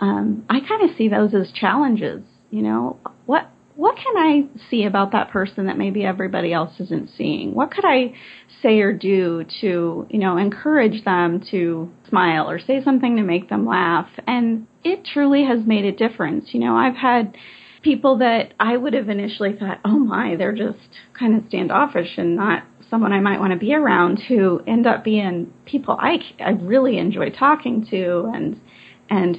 Um, 0.00 0.44
I 0.50 0.60
kind 0.60 0.88
of 0.88 0.96
see 0.96 1.08
those 1.08 1.34
as 1.34 1.52
challenges. 1.52 2.22
You 2.50 2.62
know, 2.62 2.98
what 3.26 3.50
what 3.78 3.94
can 3.94 4.16
I 4.16 4.42
see 4.70 4.86
about 4.86 5.12
that 5.12 5.30
person 5.30 5.66
that 5.66 5.78
maybe 5.78 6.04
everybody 6.04 6.52
else 6.52 6.72
isn't 6.80 7.10
seeing? 7.16 7.54
What 7.54 7.70
could 7.70 7.84
I 7.84 8.12
say 8.60 8.80
or 8.80 8.92
do 8.92 9.44
to, 9.60 10.04
you 10.10 10.18
know, 10.18 10.36
encourage 10.36 11.04
them 11.04 11.40
to 11.52 11.88
smile 12.08 12.50
or 12.50 12.58
say 12.58 12.82
something 12.82 13.14
to 13.14 13.22
make 13.22 13.48
them 13.48 13.64
laugh? 13.64 14.08
And 14.26 14.66
it 14.82 15.04
truly 15.04 15.44
has 15.44 15.60
made 15.64 15.84
a 15.84 15.92
difference. 15.92 16.46
You 16.50 16.58
know, 16.58 16.74
I've 16.74 16.96
had 16.96 17.36
people 17.80 18.18
that 18.18 18.52
I 18.58 18.76
would 18.76 18.94
have 18.94 19.08
initially 19.08 19.54
thought, 19.56 19.78
oh 19.84 20.00
my, 20.00 20.34
they're 20.34 20.50
just 20.50 20.88
kind 21.16 21.36
of 21.36 21.44
standoffish 21.46 22.18
and 22.18 22.34
not 22.34 22.64
someone 22.90 23.12
I 23.12 23.20
might 23.20 23.38
want 23.38 23.52
to 23.52 23.58
be 23.60 23.74
around 23.74 24.18
who 24.26 24.60
end 24.66 24.88
up 24.88 25.04
being 25.04 25.52
people 25.66 25.96
I, 26.00 26.16
I 26.44 26.50
really 26.50 26.98
enjoy 26.98 27.30
talking 27.30 27.86
to 27.90 28.28
and 28.34 28.60
and 29.08 29.38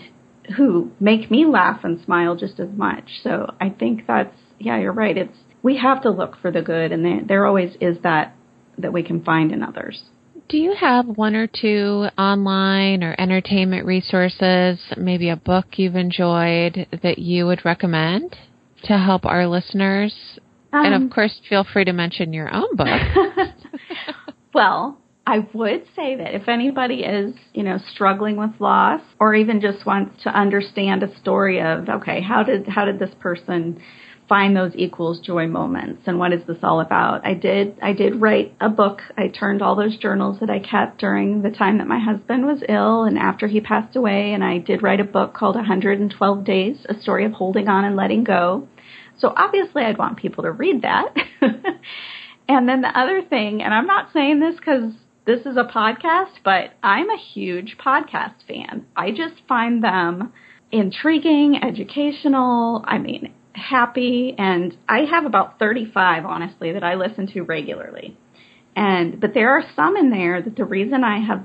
who 0.55 0.91
make 0.99 1.29
me 1.29 1.45
laugh 1.45 1.83
and 1.83 1.99
smile 2.03 2.35
just 2.35 2.59
as 2.59 2.69
much. 2.71 3.21
So 3.23 3.53
I 3.59 3.69
think 3.69 4.05
that's 4.07 4.35
yeah, 4.59 4.77
you're 4.77 4.93
right. 4.93 5.17
It's 5.17 5.37
we 5.61 5.77
have 5.77 6.01
to 6.03 6.09
look 6.09 6.37
for 6.41 6.51
the 6.51 6.61
good, 6.61 6.91
and 6.91 7.03
there, 7.03 7.21
there 7.25 7.45
always 7.45 7.75
is 7.81 7.97
that 8.03 8.35
that 8.77 8.93
we 8.93 9.03
can 9.03 9.23
find 9.23 9.51
in 9.51 9.63
others. 9.63 10.03
Do 10.47 10.57
you 10.57 10.73
have 10.73 11.05
one 11.05 11.35
or 11.35 11.47
two 11.47 12.07
online 12.17 13.03
or 13.03 13.15
entertainment 13.19 13.85
resources, 13.85 14.79
maybe 14.97 15.29
a 15.29 15.35
book 15.35 15.65
you've 15.77 15.95
enjoyed 15.95 16.87
that 17.03 17.19
you 17.19 17.45
would 17.45 17.63
recommend 17.65 18.35
to 18.85 18.97
help 18.97 19.25
our 19.25 19.47
listeners? 19.47 20.15
Um, 20.73 20.85
and 20.85 20.95
of 20.95 21.01
um, 21.03 21.09
course, 21.09 21.39
feel 21.47 21.65
free 21.71 21.85
to 21.85 21.93
mention 21.93 22.33
your 22.33 22.53
own 22.53 22.75
book. 22.75 22.87
well, 24.53 24.98
I 25.29 25.47
would 25.53 25.83
say 25.95 26.15
that 26.15 26.33
if 26.33 26.49
anybody 26.49 27.01
is, 27.03 27.35
you 27.53 27.61
know, 27.61 27.77
struggling 27.93 28.35
with 28.35 28.49
loss 28.57 29.01
or 29.19 29.35
even 29.35 29.61
just 29.61 29.85
wants 29.85 30.23
to 30.23 30.29
understand 30.31 31.03
a 31.03 31.19
story 31.19 31.61
of, 31.61 31.87
okay, 31.87 32.19
how 32.19 32.41
did 32.41 32.67
how 32.67 32.85
did 32.85 32.97
this 32.97 33.13
person 33.19 33.79
find 34.27 34.55
those 34.55 34.71
equals 34.73 35.19
joy 35.19 35.45
moments 35.45 36.01
and 36.07 36.17
what 36.17 36.33
is 36.33 36.41
this 36.47 36.57
all 36.63 36.81
about? 36.81 37.27
I 37.27 37.35
did 37.35 37.77
I 37.79 37.93
did 37.93 38.19
write 38.19 38.55
a 38.59 38.69
book. 38.69 39.01
I 39.19 39.27
turned 39.27 39.61
all 39.61 39.75
those 39.75 39.99
journals 39.99 40.39
that 40.39 40.49
I 40.49 40.57
kept 40.57 40.97
during 40.97 41.43
the 41.43 41.51
time 41.51 41.77
that 41.77 41.85
my 41.85 41.99
husband 41.99 42.47
was 42.47 42.63
ill 42.67 43.03
and 43.03 43.19
after 43.19 43.45
he 43.45 43.61
passed 43.61 43.95
away 43.95 44.33
and 44.33 44.43
I 44.43 44.57
did 44.57 44.81
write 44.81 44.99
a 44.99 45.03
book 45.03 45.35
called 45.35 45.53
112 45.53 46.43
Days, 46.43 46.77
a 46.89 46.99
story 46.99 47.25
of 47.25 47.33
holding 47.33 47.67
on 47.67 47.85
and 47.85 47.95
letting 47.95 48.23
go. 48.23 48.67
So 49.19 49.31
obviously 49.37 49.83
I'd 49.83 49.99
want 49.99 50.17
people 50.17 50.45
to 50.45 50.51
read 50.51 50.81
that. 50.81 51.13
and 52.49 52.67
then 52.67 52.81
the 52.81 52.97
other 52.99 53.21
thing, 53.21 53.61
and 53.61 53.75
I'm 53.75 53.85
not 53.85 54.11
saying 54.11 54.39
this 54.39 54.59
cuz 54.59 54.95
this 55.29 55.45
is 55.45 55.57
a 55.57 55.63
podcast, 55.63 56.39
but 56.43 56.71
I'm 56.81 57.07
a 57.11 57.17
huge 57.35 57.77
podcast 57.77 58.33
fan. 58.47 58.87
I 58.95 59.11
just 59.11 59.35
find 59.47 59.83
them 59.83 60.33
intriguing, 60.71 61.59
educational, 61.61 62.83
I 62.83 62.97
mean, 62.97 63.35
happy, 63.53 64.33
and 64.39 64.75
I 64.87 65.01
have 65.01 65.25
about 65.25 65.59
35, 65.59 66.25
honestly, 66.25 66.71
that 66.71 66.83
I 66.83 66.95
listen 66.95 67.27
to 67.33 67.41
regularly. 67.41 68.17
And, 68.75 69.19
but 69.19 69.35
there 69.35 69.51
are 69.51 69.63
some 69.75 69.97
in 69.97 70.09
there 70.09 70.41
that 70.41 70.55
the 70.55 70.65
reason 70.65 71.03
I 71.03 71.19
have 71.19 71.43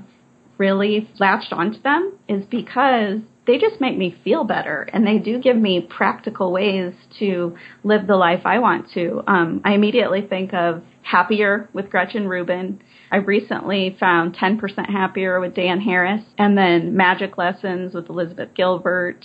really 0.57 1.07
latched 1.19 1.53
onto 1.53 1.79
them 1.83 2.17
is 2.27 2.43
because 2.45 3.19
they 3.47 3.57
just 3.57 3.79
make 3.79 3.97
me 3.97 4.15
feel 4.23 4.43
better 4.43 4.87
and 4.91 5.05
they 5.05 5.17
do 5.17 5.39
give 5.39 5.55
me 5.55 5.81
practical 5.81 6.51
ways 6.51 6.93
to 7.19 7.55
live 7.83 8.07
the 8.07 8.15
life 8.15 8.41
I 8.45 8.59
want 8.59 8.91
to. 8.93 9.23
Um, 9.27 9.61
I 9.63 9.73
immediately 9.73 10.25
think 10.27 10.53
of 10.53 10.83
Happier 11.03 11.69
with 11.73 11.89
Gretchen 11.89 12.27
Rubin. 12.27 12.81
I 13.11 13.17
recently 13.17 13.95
found 13.99 14.35
10% 14.35 14.59
Happier 14.89 15.39
with 15.39 15.53
Dan 15.53 15.79
Harris 15.79 16.23
and 16.37 16.57
then 16.57 16.97
Magic 16.97 17.37
Lessons 17.37 17.93
with 17.93 18.09
Elizabeth 18.09 18.49
Gilbert. 18.55 19.23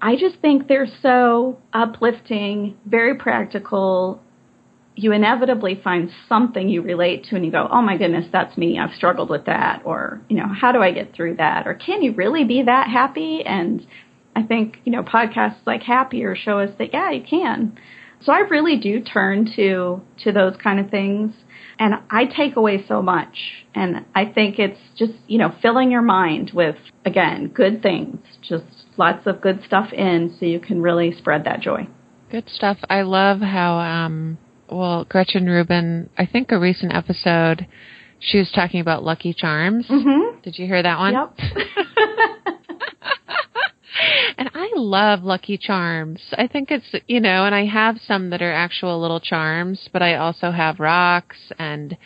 I 0.00 0.14
just 0.14 0.36
think 0.36 0.68
they're 0.68 0.86
so 1.02 1.58
uplifting, 1.72 2.76
very 2.86 3.16
practical, 3.16 4.22
you 4.98 5.12
inevitably 5.12 5.80
find 5.82 6.10
something 6.28 6.68
you 6.68 6.82
relate 6.82 7.22
to 7.22 7.36
and 7.36 7.44
you 7.44 7.52
go, 7.52 7.68
oh 7.70 7.80
my 7.80 7.96
goodness, 7.96 8.26
that's 8.32 8.58
me. 8.58 8.80
I've 8.80 8.94
struggled 8.96 9.30
with 9.30 9.46
that. 9.46 9.82
Or, 9.84 10.20
you 10.28 10.36
know, 10.36 10.48
how 10.48 10.72
do 10.72 10.82
I 10.82 10.90
get 10.90 11.14
through 11.14 11.36
that? 11.36 11.68
Or 11.68 11.74
can 11.74 12.02
you 12.02 12.12
really 12.14 12.42
be 12.42 12.64
that 12.64 12.88
happy? 12.88 13.44
And 13.46 13.86
I 14.34 14.42
think, 14.42 14.78
you 14.84 14.90
know, 14.90 15.04
podcasts 15.04 15.60
like 15.66 15.82
Happier 15.82 16.34
show 16.34 16.58
us 16.58 16.70
that, 16.78 16.92
yeah, 16.92 17.12
you 17.12 17.22
can. 17.22 17.78
So 18.24 18.32
I 18.32 18.40
really 18.40 18.76
do 18.76 19.00
turn 19.00 19.48
to, 19.54 20.02
to 20.24 20.32
those 20.32 20.54
kind 20.60 20.80
of 20.80 20.90
things. 20.90 21.32
And 21.78 21.94
I 22.10 22.24
take 22.24 22.56
away 22.56 22.84
so 22.88 23.00
much. 23.00 23.38
And 23.76 24.04
I 24.16 24.24
think 24.24 24.58
it's 24.58 24.80
just, 24.96 25.12
you 25.28 25.38
know, 25.38 25.54
filling 25.62 25.92
your 25.92 26.02
mind 26.02 26.50
with, 26.52 26.74
again, 27.04 27.52
good 27.54 27.82
things, 27.82 28.18
just 28.42 28.64
lots 28.96 29.28
of 29.28 29.40
good 29.40 29.62
stuff 29.64 29.92
in 29.92 30.36
so 30.40 30.44
you 30.44 30.58
can 30.58 30.82
really 30.82 31.14
spread 31.16 31.44
that 31.44 31.60
joy. 31.60 31.86
Good 32.32 32.50
stuff. 32.52 32.78
I 32.90 33.02
love 33.02 33.38
how, 33.38 33.78
um, 33.78 34.38
well, 34.70 35.04
Gretchen 35.04 35.46
Rubin, 35.46 36.10
I 36.16 36.26
think 36.26 36.52
a 36.52 36.58
recent 36.58 36.94
episode, 36.94 37.66
she 38.20 38.38
was 38.38 38.50
talking 38.52 38.80
about 38.80 39.04
Lucky 39.04 39.34
Charms. 39.34 39.86
Mm-hmm. 39.88 40.40
Did 40.42 40.58
you 40.58 40.66
hear 40.66 40.82
that 40.82 40.98
one? 40.98 41.14
Yep. 41.14 41.38
And 44.38 44.50
I 44.54 44.70
love 44.76 45.24
Lucky 45.24 45.58
Charms. 45.58 46.20
I 46.36 46.46
think 46.46 46.70
it's, 46.70 46.94
you 47.08 47.20
know, 47.20 47.44
and 47.44 47.54
I 47.54 47.66
have 47.66 47.98
some 48.06 48.30
that 48.30 48.40
are 48.40 48.52
actual 48.52 49.00
little 49.00 49.18
charms, 49.18 49.88
but 49.92 50.00
I 50.00 50.14
also 50.14 50.52
have 50.52 50.78
rocks 50.78 51.36
and, 51.58 51.96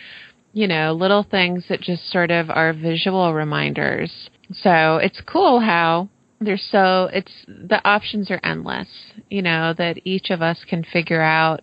you 0.54 0.66
know, 0.66 0.92
little 0.92 1.22
things 1.22 1.64
that 1.68 1.82
just 1.82 2.10
sort 2.10 2.30
of 2.30 2.48
are 2.48 2.72
visual 2.72 3.34
reminders. 3.34 4.30
So 4.50 4.96
it's 4.96 5.20
cool 5.26 5.60
how 5.60 6.08
there's 6.40 6.66
so, 6.70 7.10
it's, 7.12 7.32
the 7.46 7.86
options 7.86 8.30
are 8.30 8.40
endless, 8.42 8.88
you 9.28 9.42
know, 9.42 9.74
that 9.76 10.00
each 10.04 10.30
of 10.30 10.40
us 10.40 10.58
can 10.66 10.84
figure 10.84 11.22
out 11.22 11.60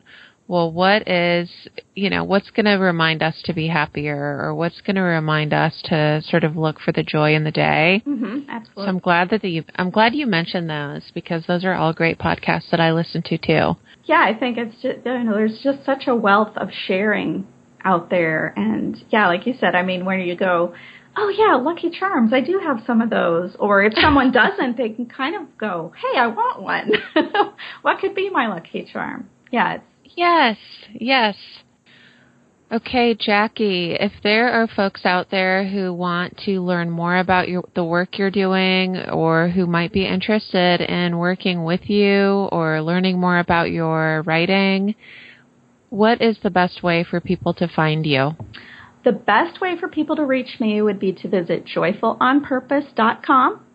well, 0.49 0.71
what 0.71 1.07
is, 1.07 1.47
you 1.93 2.09
know, 2.09 2.23
what's 2.23 2.49
going 2.49 2.65
to 2.65 2.73
remind 2.83 3.21
us 3.21 3.35
to 3.45 3.53
be 3.53 3.67
happier 3.67 4.17
or 4.41 4.55
what's 4.55 4.81
going 4.81 4.95
to 4.95 5.03
remind 5.03 5.53
us 5.53 5.79
to 5.85 6.23
sort 6.27 6.43
of 6.43 6.57
look 6.57 6.79
for 6.79 6.91
the 6.91 7.03
joy 7.03 7.35
in 7.35 7.43
the 7.43 7.51
day? 7.51 8.01
Mm-hmm, 8.03 8.49
absolutely. 8.49 8.83
So 8.83 8.89
I'm 8.89 8.97
glad 8.97 9.29
that 9.29 9.43
you, 9.43 9.63
I'm 9.75 9.91
glad 9.91 10.15
you 10.15 10.25
mentioned 10.25 10.67
those 10.67 11.03
because 11.13 11.43
those 11.45 11.63
are 11.63 11.75
all 11.75 11.93
great 11.93 12.17
podcasts 12.17 12.71
that 12.71 12.79
I 12.79 12.93
listen 12.93 13.21
to 13.27 13.37
too. 13.37 13.77
Yeah, 14.05 14.25
I 14.25 14.33
think 14.39 14.57
it's 14.57 14.73
just, 14.81 15.05
you 15.05 15.23
know, 15.23 15.35
there's 15.35 15.59
just 15.63 15.85
such 15.85 16.07
a 16.07 16.15
wealth 16.15 16.57
of 16.57 16.69
sharing 16.87 17.45
out 17.85 18.09
there. 18.09 18.51
And 18.57 18.97
yeah, 19.11 19.27
like 19.27 19.45
you 19.45 19.53
said, 19.59 19.75
I 19.75 19.83
mean, 19.83 20.03
where 20.03 20.17
you 20.17 20.35
go, 20.35 20.73
oh 21.15 21.29
yeah, 21.29 21.61
Lucky 21.61 21.91
Charms, 21.91 22.33
I 22.33 22.41
do 22.41 22.59
have 22.63 22.81
some 22.87 23.01
of 23.01 23.11
those. 23.11 23.55
Or 23.59 23.83
if 23.83 23.93
someone 24.01 24.31
doesn't, 24.31 24.77
they 24.77 24.89
can 24.89 25.05
kind 25.05 25.35
of 25.35 25.59
go, 25.59 25.93
hey, 25.95 26.17
I 26.17 26.25
want 26.25 26.63
one. 26.63 26.91
what 27.83 27.99
could 27.99 28.15
be 28.15 28.31
my 28.31 28.47
Lucky 28.47 28.89
Charm? 28.91 29.29
Yeah, 29.51 29.75
it's 29.75 29.83
Yes, 30.15 30.57
yes. 30.93 31.35
Okay, 32.71 33.15
Jackie, 33.15 33.93
if 33.93 34.11
there 34.21 34.51
are 34.51 34.67
folks 34.67 35.03
out 35.03 35.31
there 35.31 35.67
who 35.67 35.91
want 35.91 36.37
to 36.45 36.61
learn 36.61 36.91
more 36.91 37.17
about 37.17 37.49
your, 37.49 37.63
the 37.73 37.83
work 37.83 38.19
you're 38.19 38.29
doing 38.29 38.95
or 38.95 39.49
who 39.49 39.65
might 39.65 39.91
be 39.91 40.05
interested 40.05 40.81
in 40.81 41.17
working 41.17 41.63
with 41.63 41.89
you 41.89 42.47
or 42.51 42.83
learning 42.83 43.19
more 43.19 43.39
about 43.39 43.71
your 43.71 44.21
writing, 44.21 44.93
what 45.89 46.21
is 46.21 46.37
the 46.43 46.51
best 46.51 46.83
way 46.83 47.03
for 47.03 47.19
people 47.19 47.55
to 47.55 47.67
find 47.67 48.05
you? 48.05 48.33
The 49.03 49.13
best 49.13 49.59
way 49.59 49.75
for 49.79 49.87
people 49.87 50.15
to 50.17 50.25
reach 50.25 50.59
me 50.59 50.79
would 50.83 50.99
be 50.99 51.13
to 51.13 51.27
visit 51.27 51.65
joyfulonpurpose.com. 51.65 53.65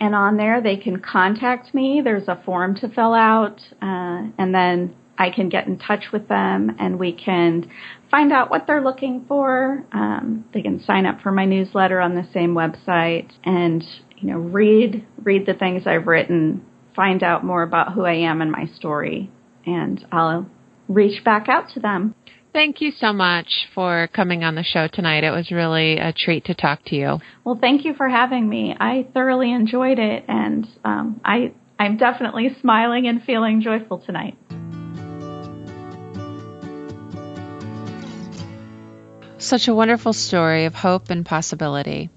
And 0.00 0.14
on 0.14 0.36
there, 0.36 0.60
they 0.60 0.76
can 0.76 0.98
contact 0.98 1.72
me. 1.72 2.00
There's 2.02 2.26
a 2.26 2.42
form 2.44 2.74
to 2.76 2.88
fill 2.88 3.14
out, 3.14 3.60
uh, 3.80 4.26
and 4.36 4.52
then 4.52 4.96
I 5.18 5.30
can 5.30 5.48
get 5.48 5.66
in 5.66 5.78
touch 5.78 6.06
with 6.12 6.28
them 6.28 6.76
and 6.78 6.98
we 6.98 7.12
can 7.12 7.70
find 8.10 8.32
out 8.32 8.50
what 8.50 8.66
they're 8.66 8.82
looking 8.82 9.24
for. 9.26 9.84
Um, 9.92 10.44
they 10.52 10.62
can 10.62 10.82
sign 10.82 11.06
up 11.06 11.20
for 11.20 11.32
my 11.32 11.44
newsletter 11.44 12.00
on 12.00 12.14
the 12.14 12.26
same 12.32 12.54
website 12.54 13.30
and 13.44 13.84
you 14.18 14.30
know 14.30 14.38
read 14.38 15.06
read 15.22 15.46
the 15.46 15.54
things 15.54 15.86
I've 15.86 16.06
written, 16.06 16.64
find 16.96 17.22
out 17.22 17.44
more 17.44 17.62
about 17.62 17.92
who 17.92 18.04
I 18.04 18.14
am 18.14 18.40
and 18.40 18.50
my 18.50 18.66
story, 18.76 19.30
and 19.66 20.04
I'll 20.10 20.46
reach 20.88 21.24
back 21.24 21.48
out 21.48 21.70
to 21.74 21.80
them. 21.80 22.14
Thank 22.52 22.80
you 22.80 22.92
so 22.92 23.12
much 23.12 23.48
for 23.74 24.08
coming 24.14 24.44
on 24.44 24.54
the 24.54 24.62
show 24.62 24.86
tonight. 24.86 25.24
It 25.24 25.32
was 25.32 25.50
really 25.50 25.98
a 25.98 26.12
treat 26.12 26.44
to 26.44 26.54
talk 26.54 26.84
to 26.86 26.94
you. 26.94 27.18
Well, 27.42 27.58
thank 27.60 27.84
you 27.84 27.94
for 27.94 28.08
having 28.08 28.48
me. 28.48 28.76
I 28.78 29.08
thoroughly 29.12 29.52
enjoyed 29.52 29.98
it, 29.98 30.24
and 30.28 30.66
um, 30.84 31.20
I 31.24 31.52
I'm 31.78 31.96
definitely 31.96 32.56
smiling 32.60 33.08
and 33.08 33.22
feeling 33.22 33.60
joyful 33.60 33.98
tonight. 33.98 34.38
Such 39.44 39.68
a 39.68 39.74
wonderful 39.74 40.14
story 40.14 40.64
of 40.64 40.74
hope 40.74 41.10
and 41.10 41.22
possibility. 41.22 42.08